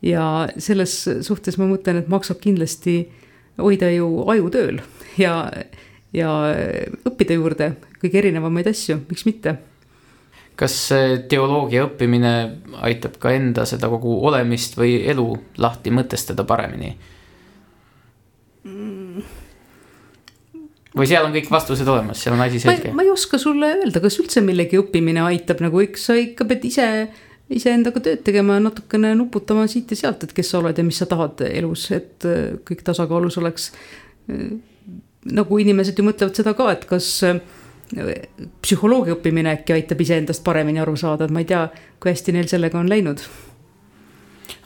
[0.03, 2.97] ja selles suhtes ma mõtlen, et maksab kindlasti
[3.57, 4.81] hoida ju aju tööl
[5.17, 5.37] ja
[6.15, 6.31] ja
[7.07, 7.71] õppida juurde
[8.01, 9.55] kõige erinevamaid asju, miks mitte.
[10.55, 10.75] kas
[11.29, 12.31] teoloogia õppimine
[12.87, 16.95] aitab ka enda seda kogu olemist või elu lahti mõtestada paremini?
[20.95, 22.93] Või seal on kõik vastused olemas, seal on asi selge?
[22.95, 26.65] ma ei oska sulle öelda, kas üldse millegi õppimine aitab, nagu eks sa ikka pead
[26.71, 26.87] ise
[27.53, 30.97] iseendaga tööd tegema ja natukene nuputama siit ja sealt, et kes sa oled ja mis
[30.97, 32.25] sa tahad elus, et
[32.65, 33.69] kõik tasakaalus oleks
[35.25, 37.39] nagu inimesed ju mõtlevad seda ka, et kas äh,
[38.65, 41.67] psühholoogia õppimine äkki aitab iseendast paremini aru saada, et ma ei tea,
[42.01, 43.21] kui hästi neil sellega on läinud.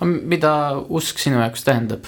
[0.04, 0.52] mida
[0.90, 2.08] usk sinu jaoks tähendab?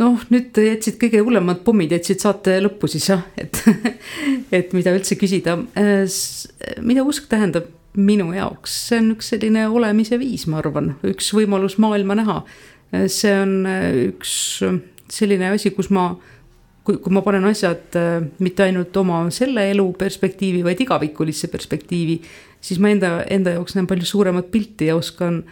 [0.00, 3.60] Noh, nüüd jätsid kõige hullemad pommid, jätsid saate lõppu siis jah, et,
[4.58, 5.58] et mida üldse küsida.
[5.78, 6.04] Äh,
[6.84, 11.76] mida usk tähendab minu jaoks, see on üks selline olemise viis, ma arvan, üks võimalus
[11.82, 12.42] maailma näha.
[13.10, 13.66] see on
[14.10, 14.32] üks
[15.10, 16.12] selline asi, kus ma,
[16.86, 17.98] kui, kui ma panen asjad
[18.42, 22.20] mitte ainult oma selle elu perspektiivi, vaid igavikulisse perspektiivi,
[22.62, 25.42] siis ma enda, enda jaoks näen palju suuremat pilti ja oskan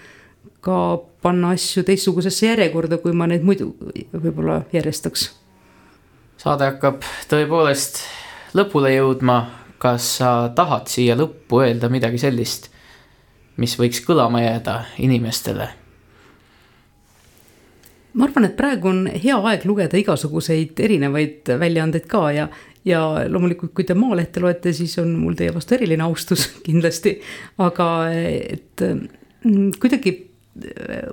[0.63, 0.79] ka
[1.23, 3.73] panna asju teistsugusesse järjekorda, kui ma neid muidu
[4.13, 5.31] võib-olla järjestaks.
[6.39, 8.03] saade hakkab tõepoolest
[8.55, 9.43] lõpule jõudma
[9.79, 12.69] kas sa tahad siia lõppu öelda midagi sellist,
[13.59, 15.75] mis võiks kõlama jääda inimestele?
[18.19, 22.47] ma arvan, et praegu on hea aeg lugeda igasuguseid erinevaid väljaandeid ka ja,
[22.83, 27.19] ja loomulikult, kui te Maalehte loete, siis on mul teie vastu eriline austus kindlasti.
[27.63, 30.17] aga et mm, kuidagi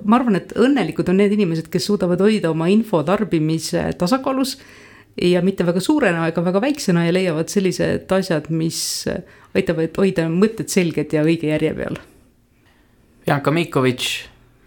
[0.04, 4.56] ma arvan, et õnnelikud on need inimesed, kes suudavad hoida oma info tarbimise tasakaalus
[5.22, 8.80] ja mitte väga suurena ega väga väiksena ja leiavad sellised asjad, mis
[9.56, 12.00] aitavad hoida mõtted selged ja õige järje peal.
[13.26, 14.10] Janka Mikovitš,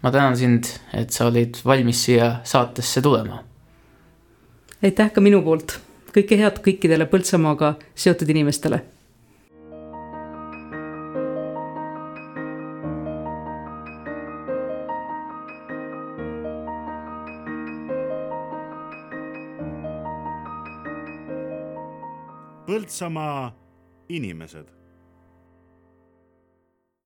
[0.02, 3.44] ma tänan sind, et sa olid valmis siia saatesse tulema.
[4.82, 5.78] aitäh ka minu poolt,
[6.12, 8.82] kõike head kõikidele Põltsamaaga seotud inimestele
[22.70, 23.50] Põltsamaa
[24.14, 24.68] inimesed